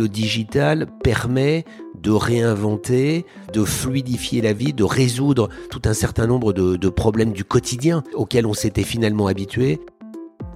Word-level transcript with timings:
le 0.00 0.08
digital 0.08 0.86
permet 1.04 1.66
de 2.00 2.10
réinventer, 2.10 3.26
de 3.52 3.64
fluidifier 3.64 4.40
la 4.40 4.54
vie, 4.54 4.72
de 4.72 4.82
résoudre 4.82 5.50
tout 5.70 5.82
un 5.84 5.92
certain 5.92 6.26
nombre 6.26 6.54
de, 6.54 6.88
problèmes 6.88 7.32
du 7.32 7.44
quotidien 7.44 8.02
auxquels 8.14 8.46
on 8.46 8.54
s'était 8.54 8.82
finalement 8.82 9.26
habitué. 9.26 9.78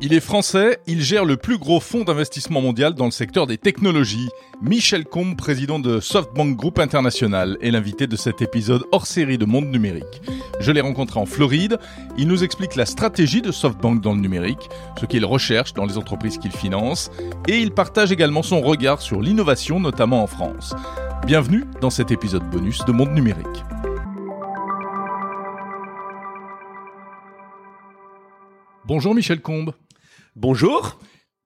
Il 0.06 0.12
est 0.12 0.20
français, 0.20 0.80
il 0.86 1.00
gère 1.00 1.24
le 1.24 1.38
plus 1.38 1.56
gros 1.56 1.80
fonds 1.80 2.04
d'investissement 2.04 2.60
mondial 2.60 2.92
dans 2.92 3.06
le 3.06 3.10
secteur 3.10 3.46
des 3.46 3.56
technologies. 3.56 4.28
Michel 4.60 5.06
Combe, 5.06 5.34
président 5.34 5.78
de 5.78 5.98
SoftBank 5.98 6.54
Group 6.58 6.78
International, 6.78 7.56
est 7.62 7.70
l'invité 7.70 8.06
de 8.06 8.14
cet 8.14 8.42
épisode 8.42 8.84
hors 8.92 9.06
série 9.06 9.38
de 9.38 9.46
Monde 9.46 9.68
Numérique. 9.68 10.20
Je 10.60 10.72
l'ai 10.72 10.82
rencontré 10.82 11.18
en 11.18 11.24
Floride. 11.24 11.78
Il 12.18 12.28
nous 12.28 12.44
explique 12.44 12.76
la 12.76 12.84
stratégie 12.84 13.40
de 13.40 13.50
SoftBank 13.50 14.02
dans 14.02 14.12
le 14.12 14.20
numérique, 14.20 14.68
ce 15.00 15.06
qu'il 15.06 15.24
recherche 15.24 15.72
dans 15.72 15.86
les 15.86 15.96
entreprises 15.96 16.36
qu'il 16.36 16.52
finance, 16.52 17.10
et 17.48 17.56
il 17.56 17.70
partage 17.70 18.12
également 18.12 18.42
son 18.42 18.60
regard 18.60 19.00
sur 19.00 19.22
l'innovation, 19.22 19.80
notamment 19.80 20.22
en 20.22 20.26
France. 20.26 20.74
Bienvenue 21.26 21.64
dans 21.80 21.88
cet 21.88 22.10
épisode 22.10 22.44
bonus 22.50 22.84
de 22.84 22.92
Monde 22.92 23.14
Numérique. 23.14 23.64
Bonjour 28.84 29.14
Michel 29.14 29.40
Combe. 29.40 29.72
Bonjour. 30.36 30.98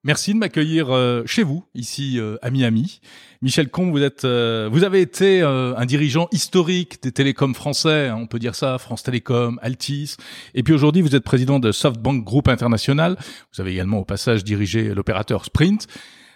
Merci 0.02 0.32
de 0.32 0.38
m'accueillir 0.38 0.90
euh, 0.90 1.22
chez 1.26 1.42
vous, 1.42 1.62
ici 1.74 2.18
euh, 2.18 2.36
à 2.40 2.50
Miami. 2.50 3.00
Michel 3.42 3.68
Combe, 3.68 3.90
vous 3.90 4.02
êtes, 4.02 4.24
euh, 4.24 4.66
vous 4.72 4.82
avez 4.82 5.02
été 5.02 5.42
un 5.42 5.84
dirigeant 5.84 6.26
historique 6.32 7.02
des 7.02 7.12
télécoms 7.12 7.52
français, 7.52 8.08
hein, 8.08 8.16
on 8.18 8.26
peut 8.26 8.38
dire 8.38 8.54
ça, 8.54 8.78
France 8.78 9.02
Télécom, 9.02 9.58
Altis, 9.60 10.16
et 10.54 10.62
puis 10.62 10.72
aujourd'hui 10.72 11.02
vous 11.02 11.14
êtes 11.14 11.22
président 11.22 11.58
de 11.58 11.70
SoftBank 11.70 12.24
Group 12.24 12.48
International. 12.48 13.18
Vous 13.52 13.60
avez 13.60 13.72
également 13.72 13.98
au 13.98 14.06
passage 14.06 14.42
dirigé 14.42 14.94
l'opérateur 14.94 15.44
Sprint. 15.44 15.86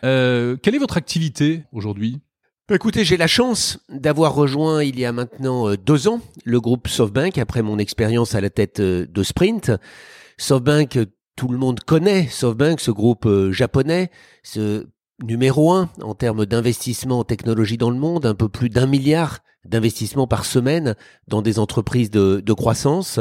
quelle 0.03 0.75
est 0.75 0.79
votre 0.79 0.99
activité 0.99 1.65
aujourd'hui? 1.73 2.21
Bah, 2.69 2.75
Écoutez, 2.75 3.03
j'ai 3.07 3.17
la 3.17 3.29
chance 3.29 3.79
d'avoir 3.89 4.35
rejoint 4.35 4.85
il 4.85 5.01
y 5.01 5.07
a 5.07 5.13
maintenant 5.13 5.75
deux 5.75 6.07
ans 6.07 6.21
le 6.45 6.61
groupe 6.61 6.87
SoftBank 6.87 7.39
après 7.39 7.63
mon 7.63 7.79
expérience 7.79 8.35
à 8.35 8.43
la 8.43 8.51
tête 8.51 8.83
de 8.83 9.23
Sprint. 9.23 9.73
SoftBank, 10.37 10.99
tout 11.43 11.49
le 11.49 11.59
monde 11.59 11.81
connaît 11.81 12.29
SoftBank, 12.29 12.79
ce 12.79 12.93
groupe 12.93 13.27
euh, 13.27 13.51
japonais, 13.51 14.13
ce 14.45 14.87
numéro 15.25 15.73
un 15.73 15.91
en 16.01 16.15
termes 16.15 16.47
d'investissement 16.47 17.19
en 17.19 17.25
technologie 17.25 17.77
dans 17.77 17.91
le 17.91 17.97
monde, 17.97 18.27
un 18.27 18.37
peu 18.37 18.49
plus 18.49 18.69
d'un 18.69 18.87
milliard 18.87 19.41
d'investissements 19.65 20.29
par 20.29 20.45
semaine 20.45 20.95
dans 21.27 21.43
des 21.43 21.59
entreprises 21.59 22.13
de, 22.13 22.53
croissance. 22.53 23.19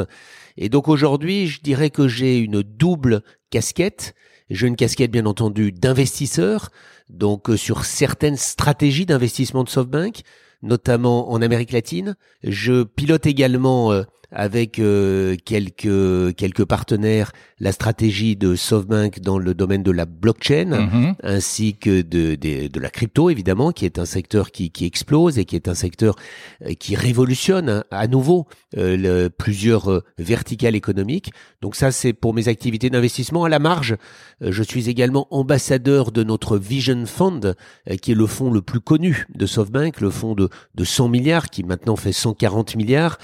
Et 0.56 0.68
donc 0.68 0.86
aujourd'hui, 0.86 1.48
je 1.48 1.62
dirais 1.62 1.90
que 1.90 2.06
j'ai 2.06 2.38
une 2.38 2.62
double 2.62 3.24
casquette. 3.50 4.14
J'ai 4.50 4.68
une 4.68 4.76
casquette 4.76 5.10
bien 5.10 5.26
entendu 5.26 5.72
d'investisseur, 5.72 6.70
donc 7.08 7.50
euh, 7.50 7.56
sur 7.56 7.84
certaines 7.84 8.36
stratégies 8.36 9.04
d'investissement 9.04 9.64
de 9.64 9.68
SoftBank, 9.68 10.22
notamment 10.62 11.32
en 11.32 11.42
Amérique 11.42 11.72
latine. 11.72 12.14
Je 12.44 12.84
pilote 12.84 13.26
également 13.26 13.90
euh, 13.90 14.04
avec 14.32 14.78
euh, 14.78 15.36
quelques 15.44 16.34
quelques 16.36 16.64
partenaires 16.64 17.32
la 17.60 17.70
stratégie 17.70 18.34
de 18.34 18.56
SoftBank 18.56 19.20
dans 19.20 19.38
le 19.38 19.54
domaine 19.54 19.82
de 19.82 19.90
la 19.90 20.06
blockchain 20.06 20.88
mhm. 20.90 21.14
ainsi 21.22 21.76
que 21.76 22.00
de, 22.00 22.34
de, 22.34 22.66
de 22.68 22.80
la 22.80 22.88
crypto 22.88 23.30
évidemment 23.30 23.72
qui 23.72 23.84
est 23.84 23.98
un 23.98 24.06
secteur 24.06 24.50
qui, 24.50 24.70
qui 24.70 24.86
explose 24.86 25.38
et 25.38 25.44
qui 25.44 25.54
est 25.54 25.68
un 25.68 25.74
secteur 25.74 26.16
euh, 26.64 26.72
qui 26.72 26.96
révolutionne 26.96 27.68
hein, 27.68 27.84
à 27.90 28.08
nouveau 28.08 28.46
euh, 28.78 28.96
le, 28.96 29.28
plusieurs 29.28 30.02
verticales 30.18 30.74
économiques 30.74 31.30
donc 31.60 31.76
ça 31.76 31.92
c'est 31.92 32.14
pour 32.14 32.32
mes 32.32 32.48
activités 32.48 32.88
d'investissement 32.88 33.44
à 33.44 33.48
la 33.48 33.58
marge 33.58 33.96
je 34.40 34.62
suis 34.62 34.88
également 34.88 35.28
ambassadeur 35.30 36.10
de 36.10 36.24
notre 36.24 36.56
Vision 36.56 37.04
Fund 37.06 37.54
qui 38.00 38.12
est 38.12 38.16
le 38.16 38.26
fonds 38.26 38.50
le 38.50 38.62
plus 38.62 38.80
connu 38.80 39.26
de 39.34 39.46
SoftBank 39.46 40.00
le 40.00 40.10
fonds 40.10 40.34
de, 40.34 40.48
de 40.74 40.84
100 40.84 41.08
milliards 41.08 41.50
qui 41.50 41.62
maintenant 41.62 41.96
fait 41.96 42.12
140 42.12 42.76
milliards 42.76 43.18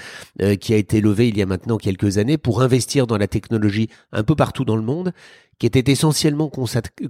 qui 0.59 0.73
a 0.73 0.77
été 0.77 0.98
il 0.99 1.37
y 1.37 1.41
a 1.41 1.45
maintenant 1.45 1.77
quelques 1.77 2.17
années 2.17 2.37
pour 2.37 2.61
investir 2.61 3.07
dans 3.07 3.17
la 3.17 3.27
technologie 3.27 3.89
un 4.11 4.23
peu 4.23 4.35
partout 4.35 4.65
dans 4.65 4.75
le 4.75 4.81
monde, 4.81 5.13
qui 5.57 5.65
était 5.65 5.91
essentiellement 5.91 6.49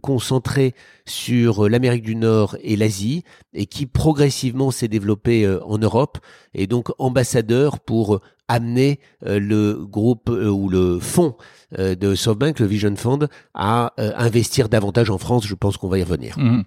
concentré 0.02 0.74
sur 1.06 1.66
euh, 1.66 1.70
l'Amérique 1.70 2.04
du 2.04 2.16
Nord 2.16 2.58
et 2.62 2.76
l'Asie, 2.76 3.24
et 3.54 3.68
qui 3.68 3.86
progressivement 3.86 4.72
s'est 4.72 4.88
développé 4.88 5.46
euh, 5.46 5.64
en 5.66 5.78
Europe, 5.78 6.18
et 6.54 6.66
donc 6.66 6.90
ambassadeur 6.98 7.80
pour 7.80 8.16
euh, 8.16 8.22
amener 8.48 9.00
le 9.22 9.74
groupe 9.74 10.28
ou 10.30 10.70
le 10.70 11.00
fonds 11.00 11.36
de 11.78 12.16
SoftBank, 12.16 12.60
le 12.60 12.66
Vision 12.66 12.96
Fund, 12.96 13.28
à 13.54 13.94
investir 13.98 14.70
davantage 14.70 15.10
en 15.10 15.18
France. 15.18 15.46
Je 15.46 15.56
pense 15.56 15.78
qu'on 15.78 15.90
va 15.90 16.00
y 16.00 16.04
revenir. 16.04 16.38
Mmh. 16.38 16.64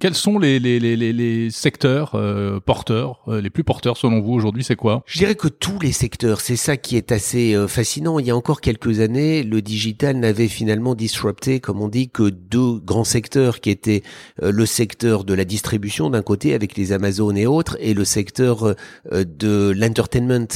Quels 0.00 0.14
sont 0.14 0.38
les, 0.38 0.58
les, 0.58 0.80
les, 0.80 0.96
les 0.96 1.50
secteurs 1.50 2.14
euh, 2.14 2.58
porteurs, 2.58 3.20
euh, 3.28 3.42
les 3.42 3.50
plus 3.50 3.64
porteurs 3.64 3.98
selon 3.98 4.22
vous 4.22 4.32
aujourd'hui 4.32 4.64
C'est 4.64 4.74
quoi? 4.74 5.02
Je 5.04 5.18
dirais 5.18 5.34
que 5.34 5.46
tous 5.46 5.78
les 5.78 5.92
secteurs, 5.92 6.40
c'est 6.40 6.56
ça 6.56 6.78
qui 6.78 6.96
est 6.96 7.12
assez 7.12 7.54
euh, 7.54 7.68
fascinant. 7.68 8.18
Il 8.18 8.26
y 8.26 8.30
a 8.30 8.36
encore 8.36 8.62
quelques 8.62 9.00
années, 9.00 9.42
le 9.42 9.60
digital 9.60 10.16
n'avait 10.16 10.48
finalement 10.48 10.94
disrupté, 10.94 11.60
comme 11.60 11.82
on 11.82 11.88
dit, 11.88 12.08
que 12.08 12.30
deux 12.30 12.78
grands 12.78 13.04
secteurs 13.04 13.60
qui 13.60 13.68
étaient 13.68 14.02
le 14.40 14.64
secteur 14.64 15.24
de 15.24 15.34
la 15.34 15.44
distribution 15.44 16.08
d'un 16.08 16.22
côté 16.22 16.54
avec 16.54 16.78
les 16.78 16.92
Amazon 16.92 17.36
et 17.36 17.46
autres, 17.46 17.76
et 17.78 17.92
le 17.92 18.06
secteur 18.06 18.74
de 19.12 19.74
l'entertainment 19.76 20.48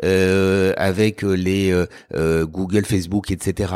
avec 0.00 1.22
les 1.22 1.74
Google, 2.12 2.84
Facebook, 2.84 3.31
etc. 3.32 3.74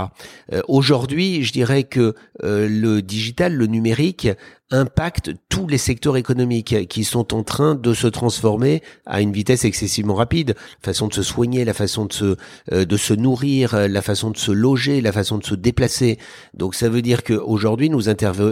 aujourd'hui, 0.68 1.42
je 1.42 1.52
dirais 1.52 1.84
que 1.84 2.14
le 2.42 3.00
digital, 3.00 3.54
le 3.54 3.66
numérique, 3.66 4.28
impacte 4.72 5.30
tous 5.48 5.68
les 5.68 5.78
secteurs 5.78 6.16
économiques 6.16 6.88
qui 6.88 7.04
sont 7.04 7.34
en 7.34 7.44
train 7.44 7.76
de 7.76 7.94
se 7.94 8.08
transformer 8.08 8.82
à 9.06 9.20
une 9.20 9.32
vitesse 9.32 9.64
excessivement 9.64 10.14
rapide. 10.14 10.56
La 10.82 10.92
façon 10.92 11.06
de 11.06 11.14
se 11.14 11.22
soigner, 11.22 11.64
la 11.64 11.74
façon 11.74 12.04
de 12.06 12.12
se 12.12 12.36
euh, 12.72 12.84
de 12.84 12.96
se 12.96 13.14
nourrir, 13.14 13.74
euh, 13.74 13.88
la 13.88 14.02
façon 14.02 14.30
de 14.30 14.36
se 14.36 14.50
loger, 14.50 15.00
la 15.00 15.12
façon 15.12 15.38
de 15.38 15.44
se 15.44 15.54
déplacer. 15.54 16.18
Donc 16.54 16.74
ça 16.74 16.88
veut 16.88 17.02
dire 17.02 17.22
qu'aujourd'hui 17.22 17.90
nous 17.90 18.02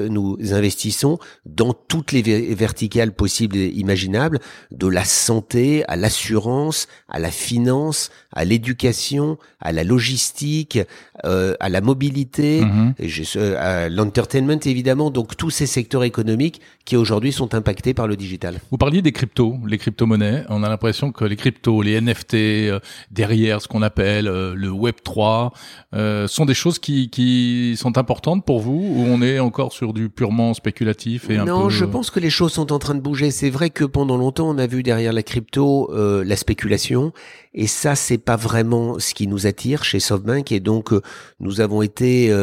nous 0.09 0.39
investissons 0.53 1.19
dans 1.47 1.73
toutes 1.73 2.13
les 2.13 2.23
verticales 2.55 3.13
possibles 3.13 3.57
et 3.57 3.69
imaginables, 3.69 4.39
de 4.71 4.87
la 4.87 5.05
santé 5.05 5.85
à 5.89 5.97
l'assurance, 5.97 6.87
à 7.09 7.19
la 7.19 7.31
finance, 7.31 8.11
à 8.33 8.45
l'éducation, 8.45 9.39
à 9.61 9.73
la 9.73 9.83
logistique, 9.83 10.79
euh, 11.25 11.55
à 11.59 11.69
la 11.69 11.81
mobilité, 11.81 12.63
mm-hmm. 12.63 12.95
et 12.99 13.57
à 13.57 13.89
l'entertainment 13.89 14.61
évidemment. 14.65 15.11
Donc 15.11 15.37
tous 15.37 15.51
ces 15.51 15.67
secteurs 15.67 16.04
économiques 16.05 16.61
qui 16.85 16.97
aujourd'hui 16.97 17.33
sont 17.33 17.55
impactés 17.55 17.95
par 17.95 18.07
le 18.07 18.17
digital. 18.17 18.61
Vous 18.71 18.77
parliez 18.77 19.01
des 19.01 19.13
cryptos, 19.13 19.57
les 19.67 19.79
crypto-monnaies. 19.79 20.45
On 20.49 20.63
a 20.63 20.69
l'impression 20.69 21.13
que 21.13 21.25
les 21.25 21.37
cryptos, 21.37 21.83
les 21.83 22.01
NFT, 22.01 22.35
euh, 22.35 22.81
derrière 23.11 23.63
ce 23.63 23.69
qu'on 23.69 23.83
appelle 23.83 24.29
euh, 24.29 24.55
le 24.55 24.71
Web 24.71 24.97
3, 25.03 25.53
euh, 25.95 26.29
sont 26.29 26.45
des 26.45 26.55
choses 26.55 26.79
qui, 26.79 27.09
qui 27.09 27.77
sont 27.79 27.97
importantes 27.97 28.45
pour 28.45 28.61
vous 28.61 28.95
ou 28.97 29.05
on 29.07 29.23
est 29.23 29.39
encore 29.39 29.73
sur 29.73 29.93
du 29.93 30.11
purement 30.11 30.53
spéculatif 30.53 31.31
et 31.31 31.39
un 31.39 31.47
Non, 31.47 31.71
je 31.71 31.85
pense 31.85 32.11
que 32.11 32.21
les 32.21 32.31
choses 32.31 32.53
sont 32.53 32.73
en 32.73 32.79
train 32.79 32.95
de 32.95 33.01
bouger. 33.01 33.31
C'est 33.31 33.51
vrai 33.51 33.71
que 33.71 33.85
pendant 33.85 34.17
longtemps, 34.17 34.49
on 34.49 34.59
a 34.59 34.67
vu 34.67 34.83
derrière 34.83 35.13
la 35.13 35.23
crypto 35.23 35.91
la 35.95 36.37
spéculation 36.37 37.13
et 37.55 37.67
ça, 37.67 37.95
c'est 37.95 38.19
pas 38.19 38.37
vraiment 38.37 38.99
ce 38.99 39.15
qui 39.15 39.27
nous 39.27 39.47
attire 39.47 39.85
chez 39.85 40.01
SoftBank 40.01 40.51
et 40.53 40.61
donc 40.61 40.91
nous 41.41 41.61
avons 41.61 41.83
été 41.83 42.35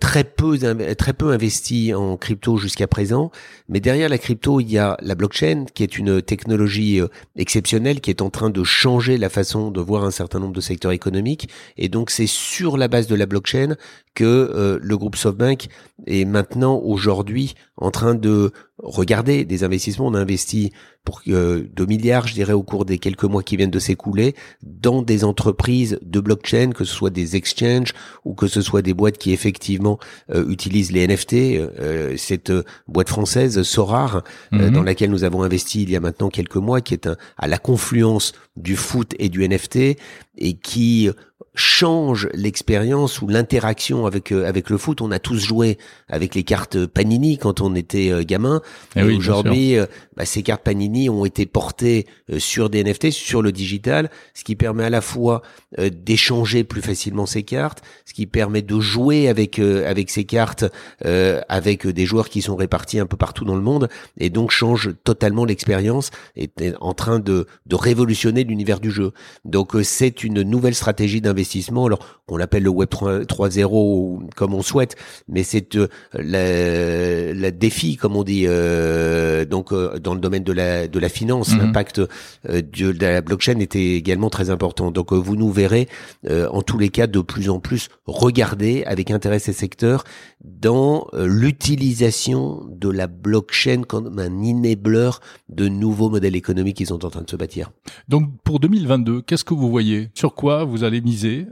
très 0.00 0.24
peu 0.24 0.58
très 0.96 1.12
peu 1.12 1.30
investis 1.30 1.94
en 1.94 2.16
crypto 2.16 2.56
jusqu'à 2.56 2.86
présent, 2.88 3.30
mais 3.68 3.80
derrière 3.80 4.08
la 4.08 4.18
crypto, 4.18 4.60
il 4.60 4.70
y 4.70 4.78
a 4.78 4.96
la 5.00 5.14
blockchain, 5.14 5.66
qui 5.72 5.82
est 5.82 5.98
une 5.98 6.20
technologie 6.20 7.00
euh, 7.00 7.08
exceptionnelle, 7.36 8.00
qui 8.00 8.10
est 8.10 8.22
en 8.22 8.30
train 8.30 8.50
de 8.50 8.64
changer 8.64 9.16
la 9.18 9.28
façon 9.28 9.70
de 9.70 9.80
voir 9.80 10.04
un 10.04 10.10
certain 10.10 10.40
nombre 10.40 10.54
de 10.54 10.60
secteurs 10.60 10.92
économiques. 10.92 11.48
Et 11.76 11.88
donc, 11.88 12.10
c'est 12.10 12.26
sur 12.26 12.76
la 12.76 12.88
base 12.88 13.06
de 13.06 13.14
la 13.14 13.26
blockchain 13.26 13.76
que 14.14 14.24
euh, 14.24 14.78
le 14.82 14.98
groupe 14.98 15.16
SoftBank 15.16 15.68
est 16.06 16.24
maintenant, 16.24 16.80
aujourd'hui, 16.82 17.54
en 17.76 17.90
train 17.90 18.14
de 18.14 18.52
regarder 18.78 19.44
des 19.44 19.64
investissements. 19.64 20.06
On 20.06 20.14
a 20.14 20.20
investi 20.20 20.72
pour 21.04 21.22
euh, 21.28 21.64
2 21.74 21.86
milliards, 21.86 22.26
je 22.26 22.34
dirais, 22.34 22.52
au 22.52 22.62
cours 22.62 22.84
des 22.84 22.98
quelques 22.98 23.24
mois 23.24 23.42
qui 23.42 23.56
viennent 23.56 23.70
de 23.70 23.78
s'écouler, 23.78 24.34
dans 24.62 25.02
des 25.02 25.24
entreprises 25.24 25.98
de 26.02 26.20
blockchain, 26.20 26.70
que 26.70 26.84
ce 26.84 26.92
soit 26.92 27.10
des 27.10 27.36
exchanges 27.36 27.92
ou 28.24 28.34
que 28.34 28.46
ce 28.46 28.60
soit 28.60 28.82
des 28.82 28.94
boîtes 28.94 29.18
qui 29.18 29.32
effectivement 29.32 29.98
euh, 30.30 30.48
utilisent 30.48 30.92
les 30.92 31.06
NFT. 31.06 31.34
Euh, 31.34 32.16
cette 32.16 32.52
boîte 32.86 33.08
française, 33.08 33.62
Sorar, 33.62 34.22
mhm. 34.52 34.70
dans 34.70 34.82
laquelle 34.82 35.10
nous 35.10 35.24
avons 35.24 35.42
investi 35.42 35.82
il 35.82 35.90
y 35.90 35.96
a 35.96 36.00
maintenant 36.00 36.28
quelques 36.28 36.56
mois, 36.56 36.80
qui 36.80 36.94
est 36.94 37.08
à 37.36 37.48
la 37.48 37.58
confluence 37.58 38.32
du 38.56 38.76
foot 38.76 39.14
et 39.18 39.28
du 39.28 39.46
NFT 39.46 39.96
et 40.36 40.54
qui 40.54 41.10
change 41.54 42.28
l'expérience 42.34 43.20
ou 43.20 43.28
l'interaction 43.28 44.06
avec 44.06 44.32
euh, 44.32 44.46
avec 44.46 44.70
le 44.70 44.78
foot. 44.78 45.00
On 45.00 45.10
a 45.10 45.18
tous 45.18 45.38
joué 45.38 45.78
avec 46.08 46.34
les 46.34 46.44
cartes 46.44 46.86
Panini 46.86 47.38
quand 47.38 47.60
on 47.60 47.74
était 47.74 48.10
euh, 48.10 48.22
gamin. 48.22 48.60
Eh 48.96 49.00
et 49.00 49.02
oui, 49.02 49.16
aujourd'hui, 49.16 49.76
euh, 49.76 49.86
bah, 50.16 50.24
ces 50.24 50.42
cartes 50.42 50.62
Panini 50.62 51.08
ont 51.10 51.24
été 51.24 51.46
portées 51.46 52.06
sur 52.36 52.68
des 52.68 52.84
NFT, 52.84 53.10
sur 53.10 53.40
le 53.40 53.52
digital, 53.52 54.10
ce 54.34 54.44
qui 54.44 54.54
permet 54.54 54.84
à 54.84 54.90
la 54.90 55.00
fois 55.00 55.40
euh, 55.78 55.88
d'échanger 55.90 56.64
plus 56.64 56.82
facilement 56.82 57.24
ces 57.26 57.42
cartes, 57.42 57.82
ce 58.04 58.12
qui 58.12 58.26
permet 58.26 58.60
de 58.62 58.78
jouer 58.80 59.28
avec 59.28 59.58
euh, 59.58 59.88
avec 59.88 60.10
ces 60.10 60.24
cartes 60.24 60.64
euh, 61.06 61.40
avec 61.48 61.86
des 61.86 62.04
joueurs 62.06 62.28
qui 62.28 62.42
sont 62.42 62.56
répartis 62.56 62.98
un 62.98 63.06
peu 63.06 63.16
partout 63.16 63.44
dans 63.44 63.54
le 63.56 63.62
monde 63.62 63.88
et 64.18 64.28
donc 64.30 64.50
change 64.50 64.90
totalement 65.04 65.44
l'expérience 65.44 66.10
et 66.36 66.50
est 66.60 66.74
en 66.80 66.92
train 66.94 67.18
de 67.18 67.46
de 67.66 67.74
révolutionner 67.76 68.44
l'univers 68.44 68.80
du 68.80 68.90
jeu. 68.90 69.12
Donc 69.44 69.74
euh, 69.74 69.82
c'est 69.82 70.22
une 70.24 70.42
nouvelle 70.42 70.74
stratégie 70.74 71.20
d'investissement, 71.20 71.86
alors 71.86 72.20
qu'on 72.26 72.36
l'appelle 72.36 72.62
le 72.64 72.70
Web 72.70 72.88
3 72.90 73.20
3.0 73.20 73.68
ou 73.72 74.28
comme 74.36 74.54
on 74.54 74.62
souhaite, 74.62 74.96
mais 75.28 75.42
c'est 75.42 75.76
euh, 75.76 75.88
la, 76.14 77.32
la 77.34 77.50
défi 77.50 77.96
comme 77.96 78.16
on 78.16 78.24
dit 78.24 78.44
euh, 78.46 79.44
donc 79.44 79.72
euh, 79.72 79.98
dans 79.98 80.14
le 80.14 80.20
domaine 80.20 80.44
de 80.44 80.52
la 80.52 80.88
de 80.88 80.98
la 80.98 81.08
finance, 81.08 81.52
Mhm. 81.52 81.58
l'impact 81.58 81.98
euh, 82.00 82.06
de, 82.48 82.92
de 82.92 83.06
la 83.06 83.20
blockchain 83.20 83.58
était 83.60 83.94
également 83.94 84.30
très 84.30 84.50
important. 84.50 84.90
Donc 84.90 85.12
euh, 85.12 85.16
vous 85.16 85.36
nous 85.36 85.50
verrez 85.50 85.88
euh, 86.28 86.48
en 86.50 86.62
tous 86.62 86.78
les 86.78 86.88
cas 86.88 87.06
de 87.06 87.20
plus 87.20 87.50
en 87.50 87.60
plus 87.60 87.88
regarder 88.06 88.84
avec 88.84 89.10
intérêt 89.10 89.38
ces 89.38 89.52
secteurs 89.52 90.04
dans 90.44 91.06
euh, 91.14 91.26
l'utilisation 91.26 92.66
de 92.70 92.88
la 92.88 93.06
blockchain 93.06 93.82
comme 93.82 94.18
un 94.18 94.42
enabler 94.42 95.10
de 95.48 95.68
nouveaux 95.68 96.10
modèles 96.10 96.36
économiques 96.36 96.76
qui 96.76 96.86
sont 96.86 97.04
en 97.04 97.10
train 97.10 97.22
de 97.22 97.30
se 97.30 97.36
bâtir. 97.36 97.70
Donc 98.08 98.30
pour 98.44 98.60
2022, 98.60 99.22
qu'est-ce 99.22 99.44
que 99.44 99.54
vous 99.54 99.70
voyez? 99.70 100.10
Sur 100.14 100.34
quoi 100.34 100.64
vous 100.64 100.84
allez 100.84 101.00
miser? 101.00 101.46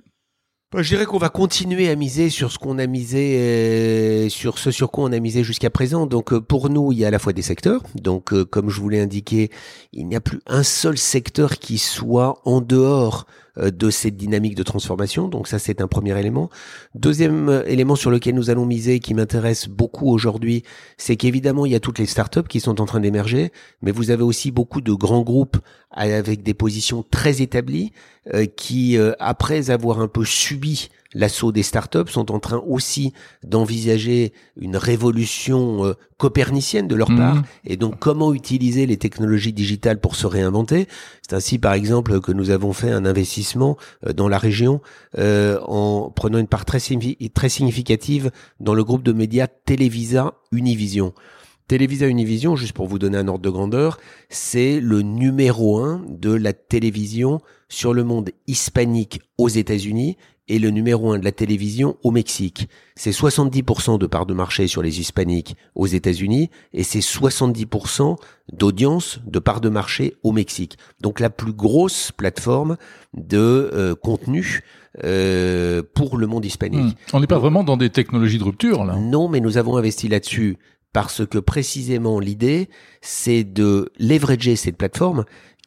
Je 0.79 0.89
dirais 0.89 1.07
qu'on 1.07 1.17
va 1.17 1.31
continuer 1.31 1.89
à 1.89 1.97
miser 1.97 2.29
sur 2.29 2.53
ce 2.53 2.59
qu'on 2.59 2.79
a 2.79 2.87
misé, 2.87 3.39
euh, 3.39 4.29
sur 4.29 4.59
ce 4.59 4.71
sur 4.71 4.91
quoi 4.91 5.05
on 5.05 5.13
a 5.13 5.19
misé 5.21 5.43
jusqu'à 5.43 5.71
présent. 5.71 6.07
Donc 6.07 6.35
euh, 6.35 6.41
pour 6.41 6.69
nous, 6.69 6.93
il 6.93 6.99
y 6.99 7.05
a 7.07 7.09
à 7.09 7.11
la 7.11 7.19
fois 7.19 7.33
des 7.33 7.41
secteurs. 7.41 7.83
Donc 7.95 8.35
euh, 8.35 8.45
comme 8.45 8.69
je 8.69 8.79
vous 8.79 8.91
l'ai 8.91 9.01
indiqué, 9.01 9.51
il 9.95 10.07
n'y 10.07 10.17
a 10.17 10.21
plus 10.21 10.41
un 10.47 10.63
seul 10.63 10.99
secteur 10.99 11.59
qui 11.59 11.79
soit 11.79 12.43
en 12.45 12.61
dehors 12.61 13.27
de 13.57 13.91
cette 13.91 14.17
dynamique 14.17 14.55
de 14.55 14.63
transformation. 14.63 15.29
Donc 15.29 15.49
ça, 15.49 15.59
c'est 15.59 15.81
un 15.81 15.87
premier 15.87 16.19
élément. 16.19 16.51
Deuxième 16.95 17.49
euh, 17.49 17.65
élément 17.67 17.97
sur 17.97 18.11
lequel 18.11 18.35
nous 18.35 18.51
allons 18.51 18.67
miser, 18.67 19.01
qui 19.01 19.15
m'intéresse 19.15 19.69
beaucoup 19.69 20.11
aujourd'hui, 20.11 20.63
c'est 20.97 21.17
qu'évidemment, 21.17 21.67
il 21.67 21.73
y 21.73 21.75
a 21.75 21.81
toutes 21.81 21.99
les 21.99 22.07
startups 22.07 22.49
qui 22.49 22.61
sont 22.61 22.81
en 22.81 22.87
train 22.87 23.01
d'émerger, 23.01 23.53
mais 23.83 23.93
vous 23.93 24.11
avez 24.11 24.23
aussi 24.23 24.51
beaucoup 24.51 24.81
de 24.81 24.93
grands 24.93 25.23
groupes 25.23 25.57
avec 25.91 26.43
des 26.43 26.55
positions 26.55 27.05
très 27.11 27.43
établies 27.43 27.93
euh, 28.35 28.47
qui, 28.47 28.99
euh, 28.99 29.13
après 29.19 29.71
avoir 29.71 30.01
un 30.01 30.09
peu 30.09 30.25
subi 30.25 30.91
l'assaut 31.17 31.51
des 31.51 31.63
startups, 31.63 32.11
sont 32.11 32.31
en 32.31 32.39
train 32.41 32.63
aussi 32.67 33.13
d'envisager 33.43 34.33
une 34.61 34.77
révolution 34.77 35.85
euh, 35.87 35.95
copernicienne 36.19 36.89
de 36.89 36.95
leur 36.95 37.11
Mhm. 37.11 37.17
part. 37.17 37.43
Et 37.65 37.77
donc, 37.77 37.99
comment 37.99 38.35
utiliser 38.35 38.87
les 38.87 38.97
technologies 38.99 39.53
digitales 39.53 39.99
pour 40.01 40.15
se 40.15 40.27
réinventer? 40.27 40.87
C'est 41.23 41.35
ainsi, 41.35 41.59
par 41.59 41.73
exemple, 41.73 42.21
que 42.21 42.33
nous 42.33 42.51
avons 42.51 42.73
fait 42.73 42.91
un 42.91 43.05
investissement 43.05 43.77
euh, 44.07 44.13
dans 44.13 44.29
la 44.29 44.39
région 44.39 44.81
euh, 45.19 45.59
en 45.67 46.11
prenant 46.11 46.39
une 46.39 46.49
part 46.49 46.65
très, 46.65 46.81
très 47.35 47.49
significative 47.49 48.31
dans 48.61 48.75
le 48.75 48.85
groupe 48.85 49.03
de 49.03 49.13
médias 49.13 49.47
Televisa 49.47 50.35
Univision. 50.53 51.15
Televisa 51.69 52.07
Univision, 52.07 52.55
juste 52.55 52.75
pour 52.75 52.87
vous 52.87 52.99
donner 53.01 53.19
un 53.19 53.27
ordre 53.27 53.43
de 53.43 53.51
grandeur, 53.51 53.99
c'est 54.29 54.79
le 54.81 55.03
numéro 55.03 55.79
un 55.81 56.05
de 56.09 56.33
la 56.33 56.53
télévision 56.53 57.41
sur 57.69 57.93
le 57.93 58.05
monde 58.05 58.31
hispanique 58.47 59.21
aux 59.37 59.49
États-Unis 59.49 60.17
et 60.49 60.59
le 60.59 60.71
numéro 60.71 61.13
un 61.13 61.19
de 61.19 61.25
la 61.25 61.33
télévision 61.33 61.97
au 62.03 62.11
Mexique. 62.11 62.69
C'est 62.95 63.11
70% 63.11 63.99
de 63.99 64.07
part 64.07 64.27
de 64.27 64.35
marché 64.35 64.69
sur 64.69 64.83
les 64.83 65.01
hispaniques 65.01 65.57
aux 65.75 65.87
États-Unis 65.87 66.51
et 66.73 66.83
c'est 66.83 67.01
70% 67.01 68.17
d'audience 68.53 69.21
de 69.27 69.39
part 69.39 69.61
de 69.61 69.69
marché 69.69 70.15
au 70.23 70.33
Mexique. 70.33 70.79
Donc 71.01 71.21
la 71.21 71.31
plus 71.31 71.53
grosse 71.53 72.13
plateforme 72.13 72.77
de 73.15 73.71
euh, 73.73 73.95
contenu 73.95 74.63
euh, 75.05 75.83
pour 75.95 76.17
le 76.17 76.27
monde 76.27 76.45
hispanique. 76.45 76.97
Hmm. 76.97 77.17
On 77.17 77.21
n'est 77.21 77.27
pas 77.27 77.39
vraiment 77.39 77.65
dans 77.65 77.77
des 77.77 77.91
technologies 77.91 78.39
de 78.39 78.45
rupture 78.45 78.85
là. 78.85 78.97
Non, 78.97 79.29
mais 79.29 79.41
nous 79.41 79.59
avons 79.59 79.77
investi 79.77 80.09
là-dessus 80.09 80.59
parce 80.93 81.27
que 81.27 81.39
précisément 81.39 82.21
l'idée, 82.21 82.71
c'est 83.03 83.45
de 83.45 83.91
leverager 83.99 84.57
cette 84.57 84.79
plateforme 84.79 85.25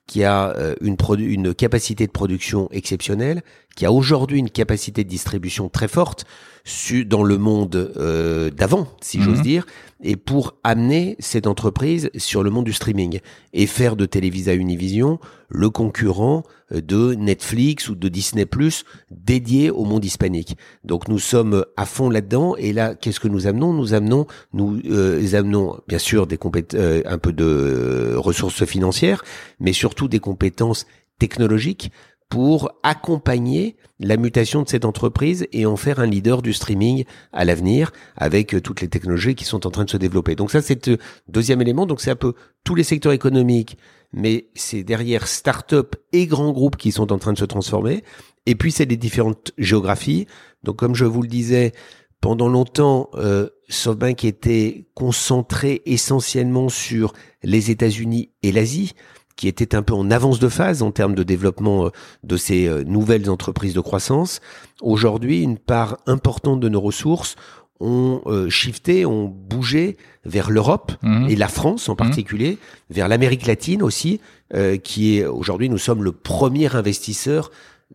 qui 0.09 0.23
a 0.23 0.49
euh, 0.57 0.73
une, 0.81 0.97
une 1.19 1.53
capacité 1.53 2.07
de 2.07 2.11
production 2.11 2.67
exceptionnelle, 2.71 3.43
qui 3.79 3.85
a 3.85 3.93
aujourd'hui 3.93 4.39
une 4.39 4.49
capacité 4.49 5.05
de 5.05 5.09
distribution 5.09 5.69
très 5.69 5.87
forte 5.87 6.25
su- 6.65 7.05
dans 7.05 7.23
le 7.23 7.37
monde 7.37 7.93
euh, 7.95 8.49
d'avant, 8.49 8.87
si 8.99 9.17
Mhm. 9.19 9.23
j'ose 9.23 9.41
dire, 9.41 9.65
et 10.03 10.17
pour 10.17 10.55
amener 10.65 11.15
cette 11.19 11.47
entreprise 11.47 12.09
sur 12.17 12.43
le 12.43 12.49
monde 12.49 12.65
du 12.65 12.73
streaming 12.73 13.21
et 13.53 13.67
faire 13.67 13.95
de 13.95 14.05
Televisa 14.05 14.53
Univision 14.53 15.17
le 15.47 15.69
concurrent 15.69 16.43
euh, 16.73 16.81
de 16.81 17.13
Netflix 17.13 17.87
ou 17.87 17.95
de 17.95 18.09
Disney 18.09 18.45
Plus 18.45 18.83
dédié 19.11 19.71
au 19.71 19.85
monde 19.85 20.03
hispanique. 20.03 20.57
Donc 20.83 21.07
nous 21.07 21.17
sommes 21.19 21.65
à 21.77 21.85
fond 21.85 22.09
là-dedans 22.09 22.57
et 22.57 22.73
là 22.73 22.95
qu'est-ce 22.95 23.21
que 23.21 23.29
nous 23.29 23.47
amenons? 23.47 23.71
Nous 23.71 23.93
amenons 23.93 24.27
nous 24.51 24.77
euh, 24.91 25.35
amenons 25.39 25.79
bien 25.87 25.99
sûr 25.99 26.27
des 26.27 26.37
compét 26.37 26.73
euh, 26.73 27.01
un 27.05 27.17
peu 27.17 27.31
de 27.31 27.45
euh, 27.45 28.13
ressources 28.19 28.65
financières, 28.65 29.23
mais 29.61 29.71
surtout 29.71 30.09
des 30.09 30.19
compétences 30.19 30.85
technologiques 31.17 31.91
pour 32.29 32.71
accompagner 32.83 33.75
la 33.99 34.15
mutation 34.15 34.61
de 34.61 34.69
cette 34.69 34.85
entreprise 34.85 35.47
et 35.51 35.65
en 35.65 35.75
faire 35.75 35.99
un 35.99 36.05
leader 36.05 36.43
du 36.43 36.53
streaming 36.53 37.03
à 37.33 37.43
l'avenir 37.43 37.91
avec 38.15 38.53
euh, 38.53 38.61
toutes 38.61 38.81
les 38.81 38.87
technologies 38.87 39.33
qui 39.33 39.45
sont 39.45 39.65
en 39.65 39.71
train 39.71 39.83
de 39.83 39.89
se 39.89 39.97
développer. 39.97 40.35
Donc 40.35 40.51
ça, 40.51 40.61
c'est 40.61 40.85
le 40.87 40.99
deuxième 41.27 41.61
élément. 41.61 41.87
Donc 41.87 42.01
c'est 42.01 42.11
un 42.11 42.15
peu 42.15 42.33
tous 42.63 42.75
les 42.75 42.83
secteurs 42.83 43.13
économiques, 43.13 43.77
mais 44.13 44.47
c'est 44.53 44.83
derrière 44.83 45.27
start-up 45.27 45.95
et 46.13 46.27
grands 46.27 46.51
groupes 46.51 46.77
qui 46.77 46.91
sont 46.91 47.11
en 47.11 47.17
train 47.17 47.33
de 47.33 47.39
se 47.39 47.45
transformer. 47.45 48.03
Et 48.45 48.53
puis 48.55 48.71
c'est 48.71 48.85
les 48.85 48.97
différentes 48.97 49.51
géographies. 49.57 50.27
Donc 50.63 50.77
comme 50.77 50.93
je 50.93 51.05
vous 51.05 51.23
le 51.23 51.27
disais, 51.27 51.73
pendant 52.21 52.47
longtemps, 52.47 53.09
euh, 53.15 53.49
SoftBank 53.69 54.23
était 54.23 54.85
concentré 54.93 55.81
essentiellement 55.85 56.69
sur 56.69 57.13
les 57.43 57.71
États-Unis 57.71 58.29
et 58.43 58.51
l'Asie 58.51 58.93
qui 59.39 59.47
était 59.47 59.73
un 59.73 59.83
peu 59.83 59.93
en 59.93 60.11
avance 60.11 60.39
de 60.39 60.49
phase 60.49 60.81
en 60.81 60.91
termes 60.91 61.15
de 61.15 61.23
développement 61.23 61.85
euh, 61.85 61.89
de 62.25 62.35
ces 62.35 62.67
euh, 62.67 62.83
nouvelles 62.83 63.29
entreprises 63.29 63.73
de 63.73 63.79
croissance. 63.79 64.41
Aujourd'hui, 64.81 65.41
une 65.41 65.57
part 65.57 65.97
importante 66.07 66.59
de 66.59 66.67
nos 66.67 66.81
ressources 66.81 67.37
ont 67.79 68.19
euh, 68.25 68.49
shifté, 68.49 69.05
ont 69.05 69.27
bougé 69.27 69.95
vers 70.25 70.51
l'Europe 70.51 70.91
Mhm. 71.03 71.29
et 71.29 71.37
la 71.37 71.47
France 71.47 71.87
en 71.87 71.95
particulier, 71.95 72.57
vers 72.89 73.07
l'Amérique 73.07 73.45
latine 73.47 73.81
aussi, 73.81 74.19
euh, 74.53 74.75
qui 74.75 75.17
est 75.17 75.25
aujourd'hui 75.25 75.69
nous 75.69 75.77
sommes 75.77 76.03
le 76.03 76.11
premier 76.11 76.75
investisseur 76.75 77.49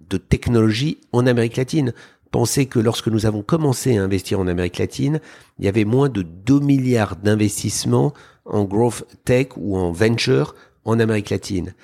de 0.08 0.16
technologie 0.16 0.96
en 1.12 1.26
Amérique 1.26 1.58
latine. 1.58 1.92
Pensez 2.30 2.64
que 2.64 2.78
lorsque 2.80 3.08
nous 3.08 3.26
avons 3.26 3.42
commencé 3.42 3.98
à 3.98 4.02
investir 4.02 4.40
en 4.40 4.46
Amérique 4.46 4.78
latine, 4.78 5.20
il 5.58 5.66
y 5.66 5.68
avait 5.68 5.84
moins 5.84 6.08
de 6.08 6.22
2 6.22 6.58
milliards 6.60 7.16
d'investissements 7.16 8.14
en 8.46 8.64
growth 8.64 9.04
tech 9.26 9.48
ou 9.58 9.76
en 9.76 9.92
venture 9.92 10.54
en 10.84 11.00
Amérique 11.00 11.30
latine. 11.30 11.74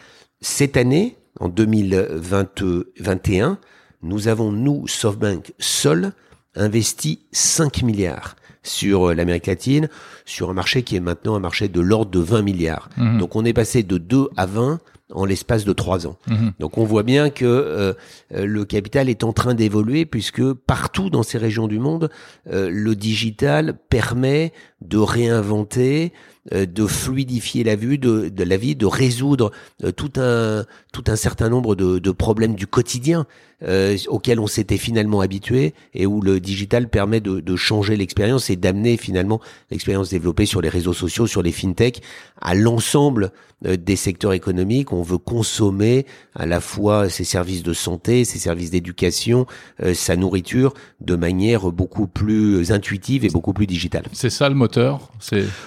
Cette 0.40 0.76
année, 0.76 1.16
en 1.38 1.49
2021, 1.49 3.59
nous 4.02 4.28
avons, 4.28 4.52
nous, 4.52 4.87
SoftBank, 4.87 5.52
seuls, 5.59 6.12
investi 6.54 7.21
5 7.33 7.83
milliards 7.83 8.37
sur 8.62 9.11
euh, 9.11 9.14
l'Amérique 9.14 9.47
latine, 9.47 9.88
sur 10.25 10.50
un 10.50 10.54
marché 10.54 10.83
qui 10.83 10.97
est 10.97 11.00
maintenant 11.00 11.35
un 11.35 11.40
marché 11.40 11.69
de 11.69 11.80
l'ordre 11.80 12.11
de 12.11 12.21
20 12.21 12.42
milliards. 12.42 12.88
Mhm. 12.97 13.19
Donc 13.19 13.37
on 13.37 13.45
est 13.45 13.52
passé 13.52 13.83
de 13.83 13.99
2 13.99 14.28
à 14.37 14.47
20 14.47 14.80
en 15.12 15.25
l'espace 15.25 15.64
de 15.64 15.73
3 15.73 16.07
ans. 16.07 16.16
Mhm. 16.28 16.52
Donc 16.59 16.78
on 16.78 16.85
voit 16.85 17.02
bien 17.02 17.30
que 17.30 17.45
euh, 17.45 17.92
euh, 18.35 18.47
le 18.47 18.64
capital 18.64 19.09
est 19.09 19.25
en 19.25 19.33
train 19.33 19.54
d'évoluer 19.54 20.07
puisque 20.07 20.52
partout 20.52 21.11
dans 21.11 21.23
ces 21.23 21.38
régions 21.38 21.69
du 21.69 21.78
monde, 21.78 22.11
euh, 22.50 22.69
le 22.71 22.95
digital 22.95 23.78
permet 23.88 24.52
de 24.80 24.99
réinventer, 24.99 26.12
euh, 26.52 26.66
de 26.66 26.87
fluidifier 26.87 27.64
la 27.64 27.76
vue, 27.76 27.99
de, 27.99 28.28
de 28.28 28.44
la 28.44 28.56
vie, 28.56 28.76
de 28.76 28.87
résoudre 28.87 29.50
euh, 29.84 29.92
tout 29.92 30.12
un 30.16 30.64
tout 30.92 31.04
un 31.06 31.16
certain 31.16 31.49
nombre 31.49 31.75
de, 31.76 31.99
de 31.99 32.10
problèmes 32.10 32.54
du 32.54 32.66
quotidien 32.66 33.26
euh, 33.62 33.96
auxquels 34.08 34.40
on 34.40 34.46
s'était 34.46 34.78
finalement 34.78 35.20
habitué 35.20 35.75
et 35.94 36.06
où 36.06 36.20
le 36.20 36.40
digital 36.40 36.88
permet 36.88 37.20
de, 37.20 37.40
de 37.40 37.56
changer 37.56 37.96
l'expérience 37.96 38.49
et 38.50 38.56
d'amener 38.56 38.96
finalement 38.96 39.40
l'expérience 39.70 40.08
développée 40.08 40.46
sur 40.46 40.62
les 40.62 40.68
réseaux 40.68 40.94
sociaux, 40.94 41.26
sur 41.26 41.42
les 41.42 41.52
fintech, 41.52 42.00
à 42.40 42.54
l'ensemble 42.54 43.32
euh, 43.66 43.76
des 43.76 43.96
secteurs 43.96 44.32
économiques. 44.32 44.92
On 44.92 45.02
veut 45.02 45.18
consommer 45.18 46.06
à 46.34 46.46
la 46.46 46.60
fois 46.60 47.10
ses 47.10 47.25
services 47.25 47.62
de 47.62 47.75
santé, 47.75 48.25
ses 48.25 48.38
services 48.38 48.70
d'éducation, 48.70 49.46
euh, 49.82 49.92
sa 49.92 50.16
nourriture 50.16 50.72
de 51.00 51.14
manière 51.14 51.70
beaucoup 51.70 52.06
plus 52.06 52.72
intuitive 52.72 53.26
et 53.26 53.28
beaucoup 53.28 53.52
plus 53.52 53.66
digitale. 53.66 54.04
C'est 54.12 54.30
ça 54.30 54.49
le 54.49 54.54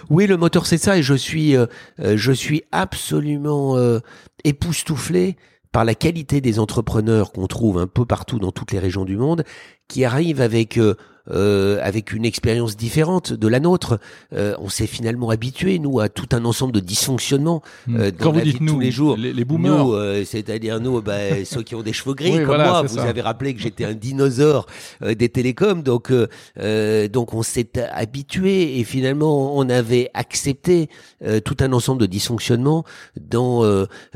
Oui, 0.09 0.27
le 0.27 0.37
moteur 0.37 0.65
c'est 0.65 0.77
ça 0.77 0.97
et 0.97 1.03
je 1.03 1.13
suis 1.13 1.55
euh, 1.55 1.65
euh, 1.99 2.15
je 2.17 2.31
suis 2.31 2.63
absolument 2.71 3.77
euh, 3.77 3.99
époustouflé 4.43 5.37
par 5.73 5.83
la 5.83 5.95
qualité 5.95 6.39
des 6.39 6.59
entrepreneurs 6.59 7.33
qu'on 7.33 7.47
trouve 7.47 7.79
un 7.79 7.87
peu 7.87 8.05
partout 8.05 8.39
dans 8.39 8.51
toutes 8.51 8.71
les 8.71 8.79
régions 8.79 9.05
du 9.05 9.17
monde, 9.17 9.43
qui 9.89 10.05
arrivent 10.05 10.39
avec 10.39 10.77
euh, 10.77 10.95
euh, 11.31 11.79
avec 11.81 12.11
une 12.11 12.25
expérience 12.25 12.75
différente 12.77 13.31
de 13.33 13.47
la 13.47 13.59
nôtre. 13.59 13.99
Euh, 14.33 14.55
on 14.59 14.69
s'est 14.69 14.87
finalement 14.87 15.29
habitué, 15.29 15.79
nous, 15.79 15.99
à 15.99 16.09
tout 16.09 16.27
un 16.33 16.43
ensemble 16.45 16.73
de 16.73 16.79
dysfonctionnements 16.79 17.61
Hmm. 17.87 17.95
euh, 17.97 18.11
Quand 18.17 18.25
dans 18.25 18.31
vous 18.33 18.37
la 18.39 18.43
dites 18.45 18.53
vie 18.55 18.59
de 18.59 18.63
nous, 18.65 18.73
tous 18.73 18.79
les 18.79 18.91
jours. 18.91 19.17
les, 19.17 19.33
les 19.33 19.45
boomers, 19.45 19.85
Nous, 19.85 19.93
euh, 19.93 20.23
c'est-à-dire 20.25 20.79
nous, 20.79 21.01
bah, 21.01 21.17
ceux 21.45 21.63
qui 21.63 21.75
ont 21.75 21.81
des 21.81 21.93
cheveux 21.93 22.13
gris 22.13 22.31
Oui, 22.31 22.37
comme 22.37 22.45
voilà, 22.45 22.69
moi. 22.69 22.81
Vous 22.83 22.95
ça. 22.97 23.03
avez 23.03 23.21
rappelé 23.21 23.53
que 23.53 23.61
j'étais 23.61 23.85
un 23.85 23.93
dinosaure 23.93 24.65
euh, 25.01 25.13
des 25.15 25.29
télécoms, 25.29 25.81
donc 25.83 26.11
euh, 26.11 27.07
donc 27.07 27.33
on 27.33 27.43
s'est 27.43 27.69
habitué 27.91 28.79
et 28.79 28.83
finalement 28.83 29.57
on 29.57 29.69
avait 29.69 30.09
accepté 30.13 30.89
euh, 31.25 31.39
tout 31.39 31.57
un 31.61 31.71
ensemble 31.73 32.01
de 32.01 32.05
dysfonctionnements 32.07 32.83
dans 33.19 33.63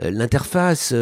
l'interface, 0.01 0.93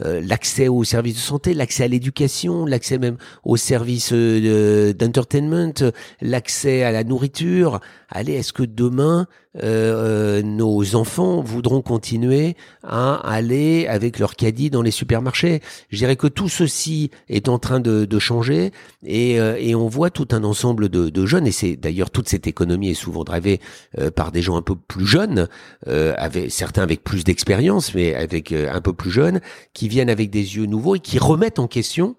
l'accès 0.00 0.68
aux 0.68 0.84
services 0.84 1.14
de 1.14 1.20
santé, 1.20 1.54
l'accès 1.54 1.84
à 1.84 1.88
l'éducation, 1.88 2.66
l'accès 2.66 2.98
même 2.98 3.16
aux 3.44 3.56
services 3.56 4.10
euh, 4.12 4.92
d'entertainment, 5.24 5.92
l'accès 6.20 6.82
à 6.82 6.92
la 6.92 7.04
nourriture. 7.04 7.80
Allez, 8.10 8.34
est-ce 8.34 8.52
que 8.52 8.62
demain 8.62 9.26
euh, 9.56 10.40
euh, 10.40 10.42
nos 10.42 10.94
enfants 10.94 11.40
voudront 11.40 11.80
continuer 11.80 12.56
à 12.82 13.14
aller 13.28 13.86
avec 13.86 14.18
leur 14.18 14.36
caddie 14.36 14.70
dans 14.70 14.82
les 14.82 14.90
supermarchés? 14.90 15.60
Je 15.90 15.98
dirais 15.98 16.16
que 16.16 16.26
tout 16.26 16.48
ceci 16.48 17.10
est 17.28 17.48
en 17.48 17.58
train 17.58 17.80
de, 17.80 18.04
de 18.04 18.18
changer 18.18 18.72
et, 19.04 19.40
euh, 19.40 19.56
et 19.58 19.74
on 19.74 19.88
voit 19.88 20.10
tout 20.10 20.28
un 20.30 20.44
ensemble 20.44 20.88
de, 20.88 21.08
de 21.08 21.26
jeunes 21.26 21.46
et 21.46 21.52
c'est 21.52 21.76
d'ailleurs 21.76 22.10
toute 22.10 22.28
cette 22.28 22.46
économie 22.46 22.90
est 22.90 22.94
souvent 22.94 23.24
drivée 23.24 23.60
euh, 23.98 24.10
par 24.10 24.30
des 24.30 24.42
gens 24.42 24.56
un 24.56 24.62
peu 24.62 24.76
plus 24.76 25.06
jeunes, 25.06 25.48
euh, 25.88 26.14
avec 26.16 26.52
certains 26.52 26.82
avec 26.82 27.02
plus 27.02 27.24
d'expérience 27.24 27.94
mais 27.94 28.14
avec 28.14 28.52
euh, 28.52 28.72
un 28.72 28.80
peu 28.80 28.92
plus 28.92 29.10
jeunes, 29.10 29.40
qui 29.72 29.88
viennent 29.88 30.10
avec 30.10 30.30
des 30.30 30.56
yeux 30.56 30.66
nouveaux 30.66 30.96
et 30.96 31.00
qui 31.00 31.18
remettent 31.18 31.58
en 31.58 31.66
question 31.66 32.16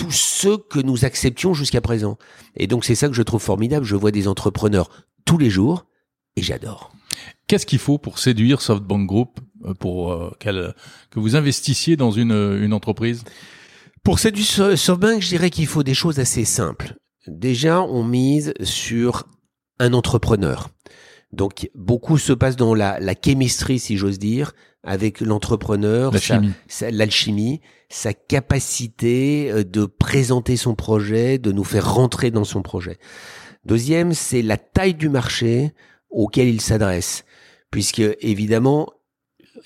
tout 0.00 0.10
ce 0.10 0.56
que 0.56 0.80
nous 0.80 1.04
acceptions 1.04 1.52
jusqu'à 1.52 1.82
présent. 1.82 2.16
Et 2.56 2.66
donc 2.66 2.86
c'est 2.86 2.94
ça 2.94 3.08
que 3.08 3.14
je 3.14 3.22
trouve 3.22 3.42
formidable. 3.42 3.84
Je 3.84 3.96
vois 3.96 4.10
des 4.10 4.28
entrepreneurs 4.28 4.88
tous 5.26 5.36
les 5.36 5.50
jours 5.50 5.84
et 6.36 6.42
j'adore. 6.42 6.92
Qu'est-ce 7.46 7.66
qu'il 7.66 7.78
faut 7.78 7.98
pour 7.98 8.18
séduire 8.18 8.62
SoftBank 8.62 9.06
Group 9.06 9.40
euh, 9.66 9.74
pour 9.74 10.12
euh, 10.12 10.30
que 10.40 11.20
vous 11.20 11.36
investissiez 11.36 11.96
dans 11.96 12.12
une, 12.12 12.32
une 12.32 12.72
entreprise? 12.72 13.24
Pour 14.02 14.18
So- 14.18 14.76
SoftBank, 14.76 15.20
je 15.20 15.28
dirais 15.28 15.50
qu'il 15.50 15.66
faut 15.66 15.82
des 15.82 15.92
choses 15.94 16.18
assez 16.18 16.46
simples. 16.46 16.94
Déjà, 17.26 17.82
on 17.82 18.02
mise 18.02 18.54
sur 18.62 19.26
un 19.78 19.92
entrepreneur. 19.92 20.70
Donc 21.32 21.68
beaucoup 21.74 22.16
se 22.16 22.32
passe 22.32 22.56
dans 22.56 22.74
la, 22.74 22.98
la 23.00 23.14
chemistry, 23.14 23.78
si 23.78 23.98
j'ose 23.98 24.18
dire, 24.18 24.52
avec 24.82 25.20
l'entrepreneur, 25.20 26.12
La 26.12 26.18
sa- 26.68 26.90
l'alchimie, 26.90 27.60
sa 27.88 28.14
capacité 28.14 29.50
euh, 29.50 29.64
de 29.64 29.84
présenter 29.86 30.56
son 30.56 30.74
projet, 30.74 31.38
de 31.38 31.52
nous 31.52 31.64
faire 31.64 31.92
rentrer 31.94 32.30
dans 32.30 32.44
son 32.44 32.62
projet. 32.62 32.98
Deuxième, 33.64 34.14
c'est 34.14 34.42
la 34.42 34.56
taille 34.56 34.94
du 34.94 35.08
marché 35.08 35.72
auquel 36.10 36.48
il 36.48 36.60
s'adresse, 36.60 37.24
puisque 37.70 38.02
évidemment, 38.20 38.88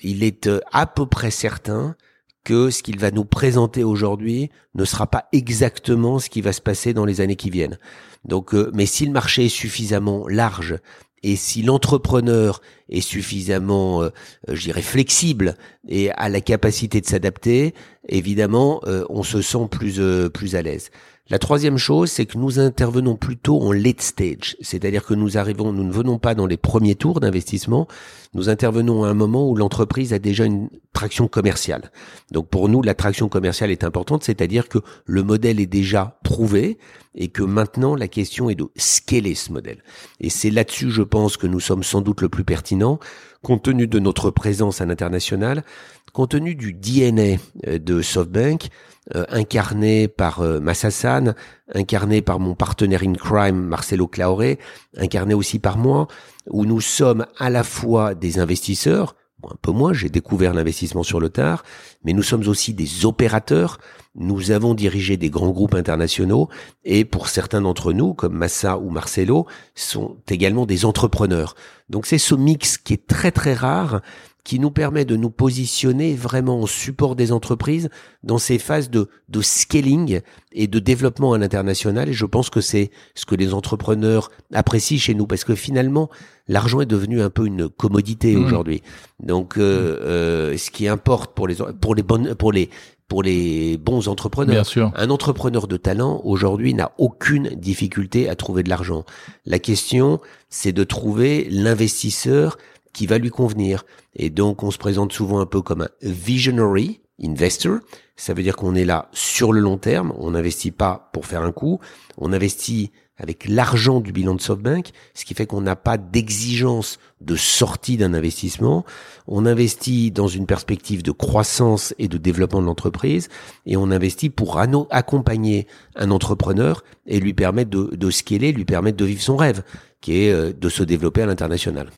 il 0.01 0.23
est 0.23 0.47
euh, 0.47 0.59
à 0.71 0.85
peu 0.85 1.05
près 1.05 1.31
certain 1.31 1.95
que 2.43 2.69
ce 2.69 2.83
qu'il 2.83 2.99
va 2.99 3.09
nous 3.09 3.25
présenter 3.25 3.83
aujourd'hui 3.83 4.51
ne 4.75 4.85
sera 4.85 5.07
pas 5.07 5.27
exactement 5.31 6.19
ce 6.19 6.29
qui 6.29 6.41
va 6.41 6.53
se 6.53 6.61
passer 6.61 6.93
dans 6.93 7.05
les 7.05 7.19
années 7.21 7.35
qui 7.37 7.49
viennent. 7.49 7.79
Donc, 8.23 8.53
euh, 8.53 8.69
mais 8.73 8.85
si 8.85 9.05
le 9.05 9.11
marché 9.11 9.45
est 9.45 9.49
suffisamment 9.49 10.27
large 10.27 10.77
et 11.25 11.35
si 11.35 11.63
l'entrepreneur 11.63 12.61
est 12.87 13.01
suffisamment, 13.01 14.03
euh, 14.03 14.09
euh, 14.47 14.55
je 14.55 14.61
dirais, 14.61 14.83
flexible 14.83 15.55
et 15.89 16.11
a 16.11 16.29
la 16.29 16.39
capacité 16.39 17.01
de 17.01 17.07
s'adapter, 17.07 17.73
évidemment, 18.07 18.79
euh, 18.85 19.05
on 19.09 19.23
se 19.23 19.41
sent 19.41 19.67
plus 19.71 19.99
euh, 19.99 20.29
plus 20.29 20.55
à 20.55 20.61
l'aise. 20.61 20.91
La 21.27 21.39
troisième 21.39 21.79
chose, 21.79 22.11
c'est 22.11 22.27
que 22.27 22.37
nous 22.37 22.59
intervenons 22.59 23.15
plutôt 23.15 23.59
en 23.59 23.71
late 23.71 24.01
stage, 24.01 24.55
c'est-à-dire 24.61 25.03
que 25.03 25.15
nous 25.15 25.39
arrivons, 25.39 25.73
nous 25.73 25.83
ne 25.83 25.91
venons 25.91 26.19
pas 26.19 26.35
dans 26.35 26.45
les 26.45 26.57
premiers 26.57 26.93
tours 26.93 27.19
d'investissement, 27.19 27.87
nous 28.35 28.49
intervenons 28.49 29.05
à 29.05 29.09
un 29.09 29.13
moment 29.13 29.49
où 29.49 29.55
l'entreprise 29.55 30.13
a 30.13 30.19
déjà 30.19 30.43
une 30.43 30.69
traction 30.91 31.27
commerciale. 31.27 31.89
Donc 32.31 32.49
pour 32.49 32.67
nous, 32.67 32.81
la 32.81 32.93
traction 32.93 33.29
commerciale 33.29 33.71
est 33.71 33.85
importante, 33.85 34.25
c'est-à-dire 34.25 34.67
que 34.67 34.79
le 35.05 35.23
modèle 35.23 35.59
est 35.61 35.65
déjà 35.65 36.19
prouvé 36.23 36.77
et 37.15 37.29
que 37.29 37.43
maintenant 37.43 37.95
la 37.95 38.09
question 38.09 38.49
est 38.49 38.55
de 38.55 38.67
scaler 38.75 39.35
ce 39.35 39.53
modèle. 39.53 39.81
Et 40.19 40.29
c'est 40.29 40.49
là-dessus, 40.49 40.91
je 40.91 41.01
pense, 41.01 41.37
que 41.37 41.47
nous 41.47 41.61
sommes 41.61 41.83
sans 41.83 42.01
doute 42.01 42.21
le 42.21 42.27
plus 42.27 42.43
pertinent, 42.43 42.99
compte 43.41 43.63
tenu 43.63 43.87
de 43.87 43.99
notre 43.99 44.31
présence 44.31 44.81
à 44.81 44.85
l'international, 44.85 45.63
compte 46.11 46.31
tenu 46.31 46.55
du 46.55 46.73
DNA 46.73 47.37
euh, 47.67 47.79
de 47.79 48.01
SoftBank, 48.01 48.67
euh, 49.15 49.23
incarné 49.29 50.07
par 50.07 50.41
euh, 50.41 50.59
Massassan, 50.59 51.35
incarné 51.73 52.21
par 52.21 52.39
mon 52.39 52.55
partenaire 52.55 53.03
in 53.03 53.13
crime 53.13 53.61
Marcelo 53.61 54.07
Claoré, 54.07 54.59
incarné 54.97 55.33
aussi 55.33 55.59
par 55.59 55.77
moi, 55.77 56.07
où 56.49 56.65
nous 56.65 56.81
sommes 56.81 57.25
à 57.37 57.49
la 57.49 57.63
fois 57.63 58.15
des 58.15 58.39
investisseurs, 58.39 59.15
un 59.43 59.57
peu 59.61 59.71
moins, 59.71 59.93
j'ai 59.93 60.09
découvert 60.09 60.53
l'investissement 60.53 61.03
sur 61.03 61.19
le 61.19 61.29
tard, 61.29 61.63
mais 62.03 62.13
nous 62.13 62.23
sommes 62.23 62.47
aussi 62.47 62.73
des 62.73 63.05
opérateurs, 63.05 63.79
nous 64.15 64.51
avons 64.51 64.73
dirigé 64.73 65.17
des 65.17 65.29
grands 65.29 65.51
groupes 65.51 65.75
internationaux, 65.75 66.49
et 66.83 67.05
pour 67.05 67.27
certains 67.27 67.61
d'entre 67.61 67.93
nous, 67.93 68.13
comme 68.13 68.37
Massa 68.37 68.77
ou 68.77 68.89
Marcelo, 68.89 69.45
sont 69.73 70.17
également 70.29 70.65
des 70.65 70.85
entrepreneurs. 70.85 71.55
Donc 71.89 72.05
c'est 72.05 72.17
ce 72.17 72.35
mix 72.35 72.77
qui 72.77 72.93
est 72.93 73.07
très 73.07 73.31
très 73.31 73.53
rare, 73.53 74.01
qui 74.43 74.59
nous 74.59 74.69
permet 74.69 75.05
de 75.05 75.15
nous 75.15 75.31
positionner 75.31 76.13
vraiment 76.13 76.61
en 76.61 76.67
support 76.67 77.15
des 77.15 77.31
entreprises 77.31 77.89
dans 78.21 78.37
ces 78.37 78.59
phases 78.59 78.91
de, 78.91 79.09
de 79.27 79.41
scaling 79.41 80.21
et 80.51 80.67
de 80.67 80.77
développement 80.77 81.33
à 81.33 81.39
l'international. 81.39 82.09
Et 82.09 82.13
je 82.13 82.27
pense 82.27 82.51
que 82.51 82.61
c'est 82.61 82.91
ce 83.15 83.25
que 83.25 83.33
les 83.33 83.55
entrepreneurs 83.55 84.29
apprécient 84.53 84.99
chez 84.99 85.15
nous, 85.15 85.25
parce 85.25 85.43
que 85.43 85.55
finalement, 85.55 86.11
l'argent 86.47 86.79
est 86.79 86.85
devenu 86.85 87.23
un 87.23 87.31
peu 87.31 87.47
une 87.47 87.69
commodité 87.69 88.35
Mmh. 88.35 88.45
aujourd'hui. 88.45 88.83
Donc, 89.19 89.57
euh, 89.57 89.99
euh, 90.01 90.57
ce 90.57 90.69
qui 90.69 90.87
importe 90.87 91.33
pour 91.33 91.47
les 91.47 91.55
pour 91.81 91.95
les 91.95 92.03
bonnes 92.03 92.35
pour 92.35 92.51
les 92.51 92.69
pour 93.07 93.21
les 93.23 93.77
bons 93.77 94.07
entrepreneurs, 94.07 94.53
Bien 94.55 94.63
sûr. 94.63 94.91
un 94.95 95.09
entrepreneur 95.09 95.67
de 95.67 95.77
talent 95.77 96.21
aujourd'hui 96.23 96.73
n'a 96.73 96.91
aucune 96.97 97.49
difficulté 97.49 98.29
à 98.29 98.35
trouver 98.35 98.63
de 98.63 98.69
l'argent. 98.69 99.05
La 99.45 99.59
question, 99.59 100.19
c'est 100.49 100.71
de 100.71 100.83
trouver 100.83 101.47
l'investisseur 101.51 102.57
qui 102.93 103.05
va 103.05 103.17
lui 103.17 103.29
convenir. 103.29 103.83
Et 104.15 104.29
donc, 104.29 104.63
on 104.63 104.71
se 104.71 104.77
présente 104.77 105.13
souvent 105.13 105.39
un 105.39 105.45
peu 105.45 105.61
comme 105.61 105.81
un 105.81 105.89
visionary 106.01 107.01
investor. 107.23 107.79
Ça 108.15 108.33
veut 108.33 108.43
dire 108.43 108.55
qu'on 108.55 108.75
est 108.75 108.85
là 108.85 109.09
sur 109.11 109.53
le 109.53 109.59
long 109.59 109.77
terme. 109.77 110.13
On 110.17 110.31
n'investit 110.31 110.71
pas 110.71 111.09
pour 111.13 111.25
faire 111.25 111.43
un 111.43 111.51
coup. 111.51 111.79
On 112.17 112.33
investit 112.33 112.91
avec 113.17 113.47
l'argent 113.47 114.01
du 114.01 114.11
bilan 114.11 114.35
de 114.35 114.41
SoftBank, 114.41 114.89
ce 115.13 115.25
qui 115.25 115.33
fait 115.33 115.45
qu'on 115.45 115.61
n'a 115.61 115.75
pas 115.75 115.97
d'exigence 115.97 116.99
de 117.21 117.35
sortie 117.35 117.97
d'un 117.97 118.13
investissement. 118.13 118.85
On 119.27 119.45
investit 119.45 120.11
dans 120.11 120.27
une 120.27 120.45
perspective 120.45 121.01
de 121.01 121.11
croissance 121.11 121.93
et 121.97 122.07
de 122.07 122.17
développement 122.17 122.61
de 122.61 122.65
l'entreprise 122.65 123.29
et 123.65 123.77
on 123.77 123.91
investit 123.91 124.29
pour 124.29 124.59
accompagner 124.59 125.67
un 125.95 126.11
entrepreneur 126.11 126.83
et 127.05 127.19
lui 127.19 127.33
permettre 127.33 127.69
de, 127.69 127.95
de 127.95 128.09
scaler, 128.09 128.51
lui 128.51 128.65
permettre 128.65 128.97
de 128.97 129.05
vivre 129.05 129.21
son 129.21 129.37
rêve, 129.37 129.63
qui 130.01 130.23
est 130.23 130.31
euh, 130.31 130.53
de 130.53 130.69
se 130.69 130.83
développer 130.83 131.21
à 131.21 131.25
l'international. 131.25 131.89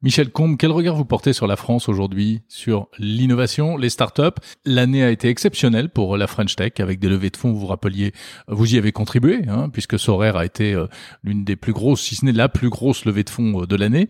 Michel 0.00 0.30
Combe, 0.30 0.56
quel 0.56 0.70
regard 0.70 0.94
vous 0.94 1.04
portez 1.04 1.32
sur 1.32 1.48
la 1.48 1.56
France 1.56 1.88
aujourd'hui, 1.88 2.42
sur 2.46 2.86
l'innovation, 3.00 3.76
les 3.76 3.90
startups? 3.90 4.40
L'année 4.64 5.02
a 5.02 5.10
été 5.10 5.28
exceptionnelle 5.28 5.90
pour 5.90 6.16
la 6.16 6.28
French 6.28 6.54
Tech 6.54 6.74
avec 6.78 7.00
des 7.00 7.08
levées 7.08 7.30
de 7.30 7.36
fonds. 7.36 7.52
Vous 7.52 7.58
vous 7.58 7.66
rappeliez, 7.66 8.12
vous 8.46 8.76
y 8.76 8.78
avez 8.78 8.92
contribué, 8.92 9.40
hein, 9.48 9.68
puisque 9.72 9.98
Sorer 9.98 10.36
a 10.36 10.44
été 10.44 10.72
euh, 10.72 10.86
l'une 11.24 11.44
des 11.44 11.56
plus 11.56 11.72
grosses, 11.72 12.02
si 12.02 12.14
ce 12.14 12.24
n'est 12.24 12.30
la 12.30 12.48
plus 12.48 12.68
grosse 12.68 13.06
levée 13.06 13.24
de 13.24 13.30
fonds 13.30 13.62
euh, 13.62 13.66
de 13.66 13.74
l'année. 13.74 14.08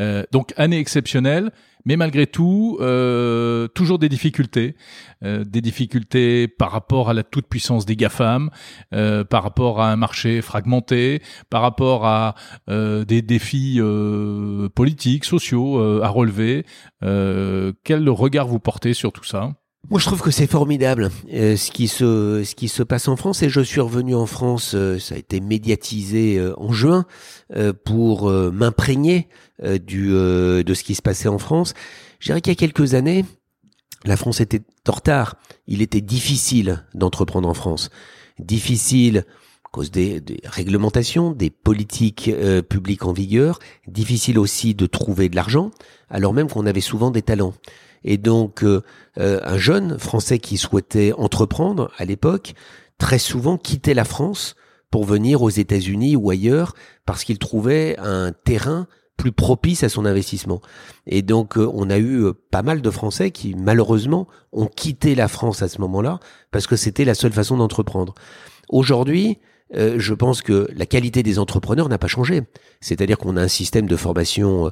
Euh, 0.00 0.24
donc 0.32 0.54
année 0.56 0.78
exceptionnelle, 0.78 1.52
mais 1.88 1.96
malgré 1.96 2.26
tout, 2.26 2.76
euh, 2.82 3.66
toujours 3.68 3.98
des 3.98 4.10
difficultés, 4.10 4.76
euh, 5.24 5.42
des 5.42 5.62
difficultés 5.62 6.46
par 6.46 6.70
rapport 6.70 7.08
à 7.08 7.14
la 7.14 7.22
toute 7.22 7.46
puissance 7.46 7.86
des 7.86 7.96
gafam, 7.96 8.50
euh, 8.92 9.24
par 9.24 9.42
rapport 9.42 9.80
à 9.80 9.90
un 9.90 9.96
marché 9.96 10.42
fragmenté, 10.42 11.22
par 11.48 11.62
rapport 11.62 12.04
à 12.04 12.34
des 12.68 13.22
défis 13.22 13.80
politiques, 14.74 15.24
sociaux 15.24 16.02
à 16.02 16.08
relever. 16.08 16.66
Quel 17.00 18.08
regard 18.10 18.46
vous 18.46 18.60
portez 18.60 18.92
sur 18.92 19.10
tout 19.10 19.24
ça? 19.24 19.54
Moi, 19.90 19.98
je 19.98 20.04
trouve 20.04 20.20
que 20.20 20.30
c'est 20.30 20.46
formidable 20.46 21.10
euh, 21.32 21.56
ce 21.56 21.70
qui 21.70 21.88
se 21.88 22.42
ce 22.44 22.54
qui 22.54 22.68
se 22.68 22.82
passe 22.82 23.08
en 23.08 23.16
France. 23.16 23.42
Et 23.42 23.48
je 23.48 23.60
suis 23.60 23.80
revenu 23.80 24.14
en 24.14 24.26
France. 24.26 24.72
euh, 24.74 24.98
ça 24.98 25.14
a 25.14 25.18
été 25.18 25.40
médiatisé 25.40 26.38
euh, 26.38 26.52
en 26.58 26.72
juin 26.72 27.06
pour 27.86 28.30
m'imprégner 28.30 29.28
du 29.62 30.08
de 30.08 30.74
ce 30.74 30.84
qui 30.84 30.94
se 30.94 31.00
passait 31.00 31.28
en 31.28 31.38
France. 31.38 31.72
Je 32.20 32.26
dirais 32.26 32.42
qu'il 32.42 32.50
y 32.50 32.56
a 32.56 32.58
quelques 32.58 32.92
années, 32.92 33.24
la 34.04 34.18
France 34.18 34.42
était 34.42 34.60
en 34.86 34.92
retard. 34.92 35.36
Il 35.66 35.80
était 35.80 36.02
difficile 36.02 36.84
d'entreprendre 36.94 37.48
en 37.48 37.54
France. 37.54 37.88
Difficile 38.38 39.24
à 39.64 39.68
cause 39.70 39.90
des, 39.90 40.20
des 40.20 40.40
réglementations, 40.44 41.32
des 41.32 41.50
politiques 41.50 42.30
publiques 42.68 43.06
en 43.06 43.12
vigueur. 43.12 43.60
Difficile 43.86 44.38
aussi 44.38 44.74
de 44.74 44.84
trouver 44.86 45.30
de 45.30 45.36
l'argent, 45.36 45.70
alors 46.10 46.34
même 46.34 46.48
qu'on 46.48 46.66
avait 46.66 46.82
souvent 46.82 47.10
des 47.10 47.22
talents. 47.22 47.54
Et 48.04 48.16
donc, 48.16 48.64
un 49.16 49.58
jeune 49.58 49.98
Français 49.98 50.38
qui 50.38 50.56
souhaitait 50.56 51.12
entreprendre 51.12 51.90
à 51.98 52.04
l'époque, 52.04 52.54
très 52.98 53.18
souvent 53.18 53.56
quittait 53.56 53.94
la 53.94 54.04
France 54.04 54.54
pour 54.90 55.04
venir 55.04 55.42
aux 55.42 55.50
États-Unis 55.50 56.16
ou 56.16 56.30
ailleurs 56.30 56.74
parce 57.06 57.24
qu'il 57.24 57.38
trouvait 57.38 57.96
un 57.98 58.32
terrain 58.32 58.86
plus 59.16 59.32
propice 59.32 59.82
à 59.82 59.88
son 59.88 60.06
investissement. 60.06 60.60
Et 61.06 61.22
donc 61.22 61.58
euh, 61.58 61.68
on 61.74 61.90
a 61.90 61.98
eu 61.98 62.22
euh, 62.22 62.32
pas 62.32 62.62
mal 62.62 62.80
de 62.80 62.90
Français 62.90 63.30
qui 63.30 63.54
malheureusement 63.54 64.28
ont 64.52 64.66
quitté 64.66 65.14
la 65.14 65.28
France 65.28 65.60
à 65.60 65.68
ce 65.68 65.80
moment-là 65.80 66.20
parce 66.52 66.66
que 66.66 66.76
c'était 66.76 67.04
la 67.04 67.14
seule 67.14 67.32
façon 67.32 67.56
d'entreprendre. 67.56 68.14
Aujourd'hui, 68.68 69.38
euh, 69.74 69.96
je 69.98 70.14
pense 70.14 70.42
que 70.42 70.68
la 70.74 70.86
qualité 70.86 71.22
des 71.22 71.38
entrepreneurs 71.38 71.88
n'a 71.88 71.98
pas 71.98 72.06
changé. 72.06 72.42
C'est-à-dire 72.80 73.18
qu'on 73.18 73.36
a 73.36 73.42
un 73.42 73.48
système 73.48 73.86
de 73.86 73.96
formation 73.96 74.70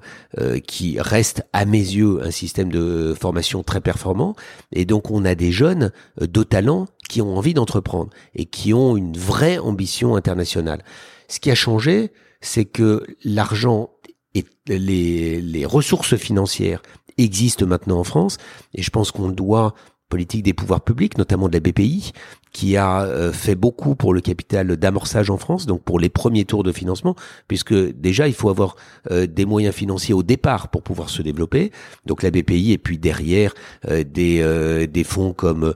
qui 0.69 1.01
reste, 1.01 1.43
à 1.53 1.65
mes 1.65 1.79
yeux, 1.79 2.21
un 2.23 2.31
système 2.31 2.71
de 2.71 3.15
formation 3.19 3.65
très 3.65 3.81
performant. 3.81 4.37
Et 4.73 4.85
donc 4.85 5.11
on 5.11 5.25
a 5.25 5.35
des 5.35 5.51
jeunes 5.51 5.91
de 6.21 6.43
talent 6.45 6.87
qui 7.09 7.21
ont 7.21 7.37
envie 7.37 7.55
d'entreprendre 7.55 8.11
et 8.35 8.45
qui 8.45 8.73
ont 8.73 8.97
une 8.97 9.17
vraie 9.17 9.59
ambition 9.59 10.15
internationale. 10.15 10.85
Ce 11.29 11.41
qui 11.41 11.51
a 11.51 11.57
changé, 11.57 12.13
c'est 12.41 12.65
que 12.65 13.05
l'argent 13.25 13.91
et 14.35 14.45
les, 14.69 15.41
les 15.41 15.67
ressources 15.67 16.17
financières 16.17 16.83
existent 17.19 17.67
maintenant 17.67 17.99
en 17.99 18.05
France 18.05 18.37
et 18.75 18.83
je 18.83 18.91
pense 18.91 19.11
qu'on 19.11 19.31
doit 19.31 19.75
politique 20.09 20.43
des 20.43 20.53
pouvoirs 20.53 20.83
publics, 20.83 21.19
notamment 21.19 21.49
de 21.49 21.55
la 21.55 21.61
BPI, 21.61 22.13
qui 22.53 22.77
a 22.77 23.03
euh, 23.03 23.33
fait 23.33 23.55
beaucoup 23.55 23.95
pour 23.95 24.15
le 24.15 24.21
capital 24.21 24.77
d'amorçage 24.77 25.31
en 25.31 25.37
France, 25.37 25.67
donc 25.67 25.83
pour 25.83 25.99
les 25.99 26.09
premiers 26.09 26.45
tours 26.45 26.63
de 26.63 26.73
financement, 26.73 27.15
puisque 27.49 27.75
déjà 27.75 28.29
il 28.29 28.35
faut 28.35 28.49
avoir 28.49 28.77
euh, 29.11 29.27
des 29.27 29.45
moyens 29.45 29.75
financiers 29.75 30.15
au 30.15 30.23
départ 30.23 30.69
pour 30.69 30.83
pouvoir 30.83 31.11
se 31.11 31.23
développer. 31.23 31.73
Donc 32.07 32.23
la 32.23 32.31
BPI 32.31 32.73
et 32.73 32.79
puis 32.79 32.99
derrière 32.99 33.53
euh, 33.89 34.05
des 34.05 34.87
des 34.87 35.05
fonds 35.05 35.33
comme 35.33 35.75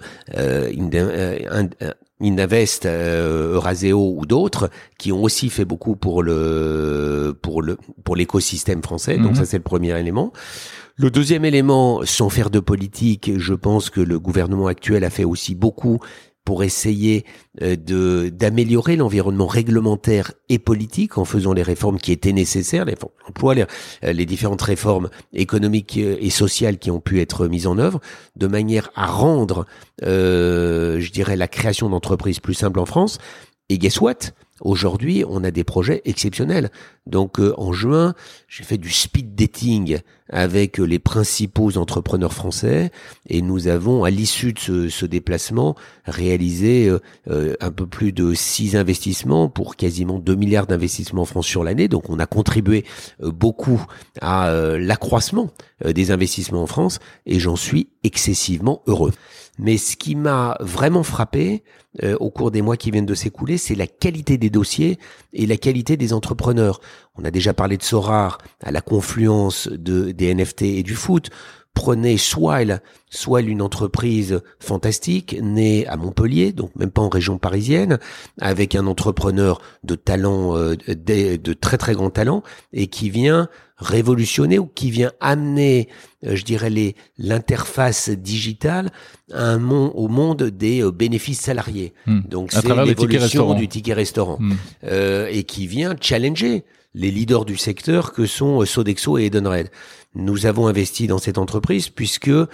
Invest, 2.23 2.85
euh, 2.85 3.55
Euraseo 3.55 4.15
ou 4.17 4.27
d'autres 4.27 4.71
qui 4.99 5.11
ont 5.13 5.23
aussi 5.23 5.49
fait 5.49 5.65
beaucoup 5.65 5.97
pour 5.97 6.23
le 6.23 7.35
pour 7.41 7.63
le 7.63 7.79
pour 8.05 8.15
l'écosystème 8.17 8.83
français. 8.83 9.17
Donc 9.17 9.31
mhm. 9.31 9.37
ça 9.37 9.45
c'est 9.47 9.57
le 9.57 9.63
premier 9.63 9.99
élément. 9.99 10.33
Le 11.03 11.11
deuxième 11.11 11.47
élément, 11.47 12.03
sans 12.05 12.29
faire 12.29 12.51
de 12.51 12.61
politique, 12.61 13.31
je 13.39 13.55
pense 13.55 13.89
que 13.89 14.03
le 14.03 14.19
gouvernement 14.19 14.67
actuel 14.67 15.03
a 15.03 15.09
fait 15.09 15.25
aussi 15.25 15.55
beaucoup 15.55 15.99
pour 16.45 16.63
essayer 16.63 17.25
euh, 17.63 17.75
de 17.75 18.29
d'améliorer 18.29 18.97
l'environnement 18.97 19.47
réglementaire 19.47 20.33
et 20.51 20.59
politique 20.59 21.17
en 21.17 21.25
faisant 21.25 21.55
les 21.55 21.63
réformes 21.63 21.99
qui 21.99 22.13
étaient 22.13 22.35
nécessaires, 22.35 22.85
les 22.85 22.97
emplois, 23.27 23.55
les, 23.55 23.65
euh, 24.05 24.13
les 24.13 24.27
différentes 24.27 24.61
réformes 24.61 25.09
économiques 25.33 25.97
euh, 25.97 26.19
et 26.21 26.29
sociales 26.29 26.77
qui 26.77 26.91
ont 26.91 27.01
pu 27.01 27.23
être 27.23 27.49
mises 27.49 27.67
en 27.67 27.79
œuvre, 27.79 28.01
de 28.37 28.47
manière 28.47 28.91
à 28.95 29.07
rendre, 29.07 29.65
euh, 30.03 31.01
je 31.01 31.11
dirais, 31.13 31.37
la 31.37 31.49
création 31.49 31.89
d'entreprises 31.89 32.41
plus 32.41 32.53
simple 32.53 32.79
en 32.79 32.85
France. 32.85 33.17
Et 33.71 33.79
guess 33.79 34.03
what? 34.03 34.35
Aujourd'hui, 34.61 35.25
on 35.27 35.43
a 35.43 35.51
des 35.51 35.65
projets 35.65 36.03
exceptionnels. 36.05 36.71
Donc 37.07 37.41
euh, 37.41 37.55
en 37.57 37.73
juin, 37.73 38.15
j'ai 38.49 38.65
fait 38.65 38.77
du 38.77 38.91
speed 38.91 39.35
dating 39.35 40.01
avec 40.31 40.79
les 40.79 40.99
principaux 40.99 41.77
entrepreneurs 41.77 42.33
français 42.33 42.91
et 43.29 43.43
nous 43.43 43.69
avons, 43.69 44.05
à 44.05 44.11
l'issue 44.11 44.53
de 44.53 44.89
ce, 44.89 45.07
déplacement, 45.07 45.75
réalisé 46.05 46.89
euh, 46.89 47.01
euh, 47.29 47.55
un 47.61 47.71
peu 47.71 47.87
plus 47.87 48.13
de 48.13 48.35
six 48.35 48.77
investissements 48.77 49.49
pour 49.49 49.77
quasiment 49.77 50.19
2 50.19 50.35
milliards 50.35 50.67
d'investissements 50.67 51.23
en 51.23 51.27
France 51.27 51.47
sur 51.47 51.65
l'année. 51.65 51.89
Donc 51.89 52.11
on 52.11 52.19
a 52.19 52.27
contribué 52.27 52.85
beaucoup 53.21 53.85
à 54.21 54.53
l'accroissement 54.79 55.51
des 55.85 56.11
investissements 56.11 56.63
en 56.63 56.67
France 56.67 56.99
et 57.27 57.39
j'en 57.39 57.57
suis 57.57 57.89
excessivement 58.05 58.83
heureux. 58.87 59.13
Mais 59.61 59.77
ce 59.77 59.97
qui 59.97 60.15
m'a 60.15 60.57
vraiment 60.61 61.03
frappé 61.03 61.63
euh, 62.03 62.17
au 62.19 62.31
cours 62.31 62.51
des 62.51 62.63
mois 62.63 62.77
qui 62.77 62.91
viennent 62.91 63.05
de 63.05 63.15
s'écouler, 63.15 63.59
c'est 63.59 63.75
la 63.75 63.87
qualité 63.87 64.39
des 64.39 64.49
dossiers 64.49 64.99
et 65.33 65.45
la 65.45 65.57
qualité 65.57 65.97
des 65.97 66.13
entrepreneurs. 66.13 66.81
On 67.21 67.25
a 67.25 67.31
déjà 67.31 67.53
parlé 67.53 67.77
de 67.77 67.83
Sorar 67.83 68.39
à 68.63 68.71
la 68.71 68.81
confluence 68.81 69.69
de, 69.69 70.11
des 70.13 70.35
NFT 70.35 70.63
et 70.63 70.83
du 70.83 70.95
foot. 70.95 71.31
Prenez 71.75 72.17
Swile, 72.17 72.83
Swile 73.11 73.49
une 73.49 73.63
entreprise 73.63 74.41
fantastique 74.59 75.37
née 75.41 75.87
à 75.87 75.97
Montpellier, 75.97 76.53
donc 76.53 76.75
même 76.77 76.91
pas 76.91 77.03
en 77.03 77.09
région 77.09 77.39
parisienne, 77.39 77.99
avec 78.41 78.75
un 78.75 78.87
entrepreneur 78.87 79.61
de 79.85 79.95
talent, 79.95 80.57
euh, 80.57 80.77
de, 80.89 81.37
de 81.37 81.53
très 81.53 81.79
très 81.79 81.95
grand 81.95 82.11
talent, 82.11 82.43
et 82.73 82.89
qui 82.89 83.11
vient 83.11 83.49
révolutionner 83.81 84.59
ou 84.59 84.67
qui 84.67 84.91
vient 84.91 85.13
amener, 85.21 85.89
euh, 86.27 86.37
je 86.37 86.45
dirais, 86.45 86.71
les 86.71 86.97
l'interface 87.19 88.11
digitale 88.11 88.91
à 89.33 89.45
un 89.45 89.71
au 89.71 90.09
monde 90.09 90.43
des 90.45 90.83
euh, 90.83 90.91
bénéfices 90.91 91.41
salariés. 91.41 91.93
Hmm. 92.07 92.21
Donc 92.29 92.53
c'est 92.53 92.67
l'évolution 92.85 93.55
du 93.55 93.69
ticket 93.69 93.95
restaurant 93.95 94.39
hmm. 94.39 94.53
euh, 94.85 95.29
et 95.31 95.45
qui 95.45 95.67
vient 95.67 95.95
challenger 96.01 96.65
les 96.95 97.11
leaders 97.11 97.45
du 97.45 97.57
secteur 97.57 98.13
que 98.13 98.27
sont 98.27 98.65
Sodexo 98.65 99.19
et 99.19 99.27
Edenred. 99.27 99.71
Nous 100.15 100.47
avons 100.47 100.67
investi 100.67 101.07
dans 101.07 101.19
cette 101.19 101.39
entreprise 101.39 101.89
puisque 101.89 102.29
euh, 102.29 102.49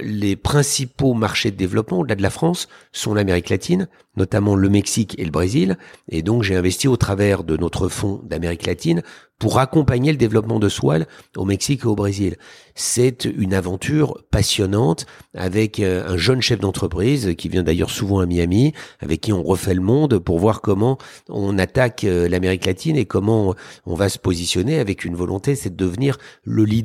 les 0.00 0.34
principaux 0.34 1.14
marchés 1.14 1.52
de 1.52 1.56
développement 1.56 2.00
au-delà 2.00 2.16
de 2.16 2.22
la 2.22 2.30
France 2.30 2.68
sont 2.90 3.14
l'Amérique 3.14 3.48
latine, 3.48 3.86
notamment 4.16 4.56
le 4.56 4.68
Mexique 4.68 5.16
et 5.18 5.24
le 5.24 5.30
Brésil. 5.30 5.78
Et 6.08 6.22
donc 6.22 6.42
j'ai 6.42 6.56
investi 6.56 6.88
au 6.88 6.96
travers 6.96 7.44
de 7.44 7.56
notre 7.56 7.88
fonds 7.88 8.20
d'Amérique 8.24 8.66
latine 8.66 9.02
pour 9.38 9.58
accompagner 9.58 10.12
le 10.12 10.18
développement 10.18 10.58
de 10.58 10.68
Swal 10.68 11.06
au 11.36 11.44
Mexique 11.44 11.82
et 11.84 11.86
au 11.86 11.94
Brésil. 11.94 12.36
C'est 12.74 13.24
une 13.24 13.54
aventure 13.54 14.22
passionnante 14.30 15.06
avec 15.34 15.80
euh, 15.80 16.06
un 16.06 16.16
jeune 16.16 16.42
chef 16.42 16.60
d'entreprise 16.60 17.34
qui 17.38 17.48
vient 17.48 17.62
d'ailleurs 17.62 17.90
souvent 17.90 18.20
à 18.20 18.26
Miami, 18.26 18.74
avec 19.00 19.22
qui 19.22 19.32
on 19.32 19.42
refait 19.42 19.74
le 19.74 19.80
monde 19.80 20.18
pour 20.18 20.38
voir 20.38 20.60
comment 20.60 20.98
on 21.28 21.58
attaque 21.58 22.04
euh, 22.04 22.28
l'Amérique 22.28 22.66
latine 22.66 22.96
et 22.96 23.06
comment 23.06 23.54
on 23.86 23.94
va 23.94 24.10
se 24.10 24.18
positionner 24.18 24.78
avec 24.78 25.06
une 25.06 25.16
volonté, 25.16 25.54
c'est 25.54 25.70
de 25.70 25.84
devenir 25.84 26.18
le 26.44 26.64
leader 26.64 26.79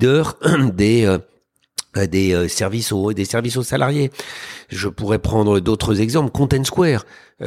des 0.74 1.06
euh, 1.06 1.18
des 2.08 2.50
services 2.50 2.92
aux 2.92 3.14
des 3.14 3.24
services 3.24 3.56
aux 3.56 3.64
salariés. 3.64 4.12
Je 4.68 4.90
pourrais 4.90 5.20
prendre 5.20 5.62
d'autres 5.62 6.02
exemples. 6.02 6.30
Content 6.30 6.66
Square, 6.66 7.06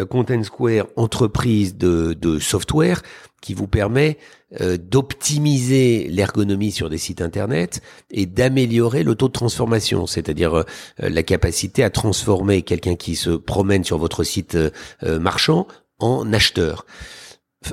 Content 0.09 0.43
Square, 0.43 0.87
entreprise 0.97 1.77
de, 1.77 2.15
de 2.15 2.39
software 2.39 3.03
qui 3.41 3.55
vous 3.55 3.67
permet 3.67 4.17
euh, 4.61 4.79
d'optimiser 4.79 6.09
l'ergonomie 6.09 6.73
sur 6.73 6.89
des 6.89 6.97
sites 6.97 7.21
internet 7.21 7.83
et 8.11 8.25
d'améliorer 8.25 9.03
le 9.03 9.15
taux 9.15 9.29
de 9.29 9.33
transformation, 9.33 10.07
c'est-à-dire 10.07 10.55
euh, 10.55 10.65
la 10.99 11.23
capacité 11.23 11.85
à 11.85 11.91
transformer 11.91 12.63
quelqu'un 12.63 12.97
qui 12.97 13.15
se 13.15 13.31
promène 13.31 13.85
sur 13.85 13.99
votre 13.99 14.25
site 14.25 14.55
euh, 14.57 14.71
marchand 15.21 15.67
en 15.99 16.33
acheteur 16.33 16.87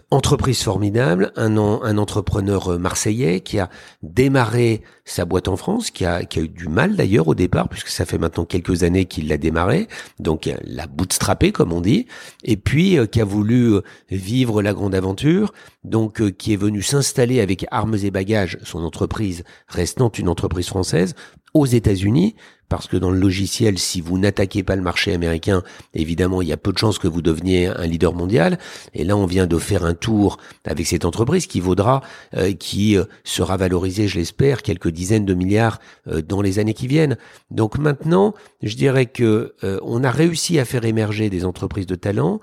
entreprise 0.09 0.63
formidable, 0.63 1.31
un, 1.35 1.57
un 1.57 1.97
entrepreneur 1.97 2.73
euh, 2.73 2.77
marseillais 2.77 3.41
qui 3.41 3.59
a 3.59 3.69
démarré 4.01 4.81
sa 5.05 5.25
boîte 5.25 5.47
en 5.47 5.57
France, 5.57 5.91
qui 5.91 6.05
a, 6.05 6.25
qui 6.25 6.39
a 6.39 6.41
eu 6.41 6.49
du 6.49 6.67
mal 6.67 6.95
d'ailleurs 6.95 7.27
au 7.27 7.35
départ, 7.35 7.69
puisque 7.69 7.89
ça 7.89 8.05
fait 8.05 8.17
maintenant 8.17 8.45
quelques 8.45 8.83
années 8.83 9.05
qu'il 9.05 9.27
l'a 9.27 9.37
démarré, 9.37 9.87
donc 10.19 10.47
euh, 10.47 10.55
l'a 10.63 10.87
bootstrappé 10.87 11.51
comme 11.51 11.71
on 11.71 11.81
dit, 11.81 12.07
et 12.43 12.57
puis 12.57 12.97
euh, 12.97 13.05
qui 13.05 13.21
a 13.21 13.25
voulu 13.25 13.75
vivre 14.09 14.61
la 14.63 14.73
grande 14.73 14.95
aventure, 14.95 15.53
donc 15.83 16.31
qui 16.31 16.53
est 16.53 16.57
venu 16.57 16.81
s'installer 16.81 17.39
avec 17.39 17.65
armes 17.69 17.97
et 18.03 18.11
bagages, 18.11 18.57
son 18.63 18.83
entreprise 18.83 19.43
restant 19.67 20.09
une 20.09 20.29
entreprise 20.29 20.67
française, 20.67 21.13
aux 21.53 21.65
États-Unis, 21.65 22.35
parce 22.69 22.87
que 22.87 22.97
dans 22.97 23.11
le 23.11 23.19
logiciel, 23.19 23.77
si 23.77 24.01
vous 24.01 24.17
n'attaquez 24.17 24.63
pas 24.63 24.75
le 24.75 24.81
marché 24.81 25.13
américain, 25.13 25.63
évidemment, 25.93 26.41
il 26.41 26.47
y 26.47 26.53
a 26.53 26.57
peu 26.57 26.73
de 26.73 26.77
chances 26.77 26.99
que 26.99 27.07
vous 27.07 27.21
deveniez 27.21 27.67
un 27.67 27.85
leader 27.85 28.13
mondial. 28.13 28.57
Et 28.93 29.03
là, 29.03 29.15
on 29.15 29.25
vient 29.25 29.47
de 29.47 29.57
faire 29.57 29.85
un 29.85 29.93
tour 29.93 30.37
avec 30.65 30.87
cette 30.87 31.05
entreprise 31.05 31.47
qui 31.47 31.59
vaudra, 31.59 32.01
euh, 32.35 32.53
qui 32.53 32.97
euh, 32.97 33.05
sera 33.23 33.57
valorisée, 33.57 34.07
je 34.07 34.17
l'espère, 34.17 34.61
quelques 34.61 34.89
dizaines 34.89 35.25
de 35.25 35.33
milliards 35.33 35.79
euh, 36.07 36.21
dans 36.21 36.41
les 36.41 36.59
années 36.59 36.73
qui 36.73 36.87
viennent. 36.87 37.17
Donc 37.51 37.77
maintenant, 37.77 38.33
je 38.61 38.75
dirais 38.75 39.05
que 39.05 39.53
on 39.83 40.03
a 40.03 40.11
réussi 40.11 40.59
à 40.59 40.65
faire 40.65 40.85
émerger 40.85 41.29
des 41.29 41.45
entreprises 41.45 41.85
de 41.85 41.95
talent. 41.95 42.39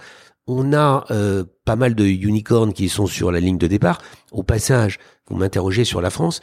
On 0.46 0.72
a 0.72 1.04
pas 1.64 1.76
mal 1.76 1.94
de 1.94 2.04
unicorns 2.04 2.72
qui 2.72 2.88
sont 2.88 3.06
sur 3.06 3.30
la 3.30 3.40
ligne 3.40 3.58
de 3.58 3.66
départ. 3.66 4.00
Au 4.30 4.42
passage, 4.42 4.98
vous 5.28 5.36
m'interrogez 5.36 5.84
sur 5.84 6.00
la 6.00 6.10
France. 6.10 6.40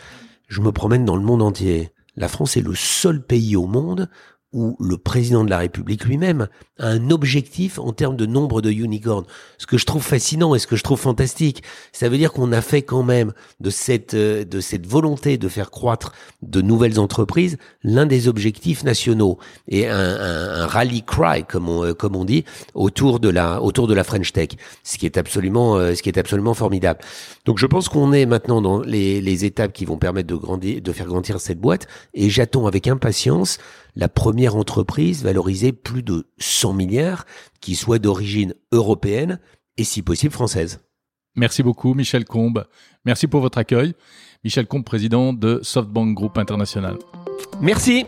Je 0.47 0.61
me 0.61 0.71
promène 0.71 1.05
dans 1.05 1.15
le 1.15 1.23
monde 1.23 1.41
entier. 1.41 1.91
La 2.19 2.27
France 2.27 2.57
est 2.57 2.61
le 2.61 2.75
seul 2.75 3.25
pays 3.25 3.55
au 3.55 3.65
monde 3.65 4.09
où 4.51 4.75
le 4.79 4.97
président 4.97 5.43
de 5.43 5.49
la 5.49 5.59
République 5.59 6.05
lui-même 6.05 6.47
a 6.79 6.87
un 6.87 7.11
objectif 7.11 7.77
en 7.77 7.91
termes 7.91 8.15
de 8.15 8.25
nombre 8.25 8.61
de 8.61 8.71
unicorns. 8.71 9.25
Ce 9.59 9.67
que 9.67 9.77
je 9.77 9.85
trouve 9.85 10.01
fascinant 10.01 10.55
et 10.55 10.59
ce 10.59 10.65
que 10.65 10.75
je 10.75 10.83
trouve 10.83 10.99
fantastique, 10.99 11.61
ça 11.91 12.09
veut 12.09 12.17
dire 12.17 12.31
qu'on 12.31 12.51
a 12.51 12.61
fait 12.61 12.81
quand 12.81 13.03
même 13.03 13.33
de 13.59 13.69
cette 13.69 14.15
euh, 14.15 14.45
de 14.45 14.59
cette 14.59 14.87
volonté 14.87 15.37
de 15.37 15.47
faire 15.47 15.69
croître 15.69 16.13
de 16.41 16.61
nouvelles 16.61 16.99
entreprises 16.99 17.57
l'un 17.83 18.07
des 18.07 18.27
objectifs 18.27 18.83
nationaux 18.83 19.37
et 19.67 19.87
un, 19.87 19.95
un, 19.97 20.61
un 20.61 20.67
rally 20.67 21.03
cry 21.03 21.43
comme 21.47 21.69
on 21.69 21.83
euh, 21.85 21.93
comme 21.93 22.15
on 22.15 22.25
dit 22.25 22.43
autour 22.73 23.19
de 23.19 23.29
la 23.29 23.61
autour 23.61 23.87
de 23.87 23.93
la 23.93 24.03
French 24.03 24.33
Tech, 24.33 24.49
ce 24.83 24.97
qui 24.97 25.05
est 25.05 25.17
absolument 25.17 25.77
euh, 25.77 25.93
ce 25.93 26.01
qui 26.01 26.09
est 26.09 26.17
absolument 26.17 26.55
formidable. 26.55 26.99
Donc 27.45 27.59
je 27.59 27.67
pense 27.67 27.87
qu'on 27.87 28.13
est 28.13 28.25
maintenant 28.25 28.61
dans 28.61 28.81
les, 28.81 29.21
les 29.21 29.45
étapes 29.45 29.73
qui 29.73 29.85
vont 29.85 29.97
permettre 29.97 30.27
de 30.27 30.35
grandir 30.35 30.81
de 30.81 30.91
faire 30.91 31.05
grandir 31.05 31.39
cette 31.39 31.59
boîte 31.59 31.87
et 32.15 32.29
j'attends 32.29 32.65
avec 32.65 32.87
impatience 32.87 33.59
la 33.95 34.09
première 34.09 34.55
entreprise 34.55 35.23
valorisée 35.23 35.71
plus 35.71 36.03
de 36.03 36.27
100 36.37 36.73
milliards 36.73 37.25
qui 37.61 37.75
soit 37.75 37.99
d'origine 37.99 38.53
européenne 38.71 39.39
et 39.77 39.83
si 39.83 40.01
possible 40.01 40.33
française. 40.33 40.79
Merci 41.35 41.63
beaucoup 41.63 41.93
Michel 41.93 42.25
Combe. 42.25 42.65
Merci 43.05 43.27
pour 43.27 43.41
votre 43.41 43.57
accueil. 43.57 43.93
Michel 44.43 44.67
Combe, 44.67 44.83
président 44.83 45.33
de 45.33 45.59
SoftBank 45.63 46.15
Group 46.15 46.37
International. 46.37 46.97
Merci. 47.61 48.05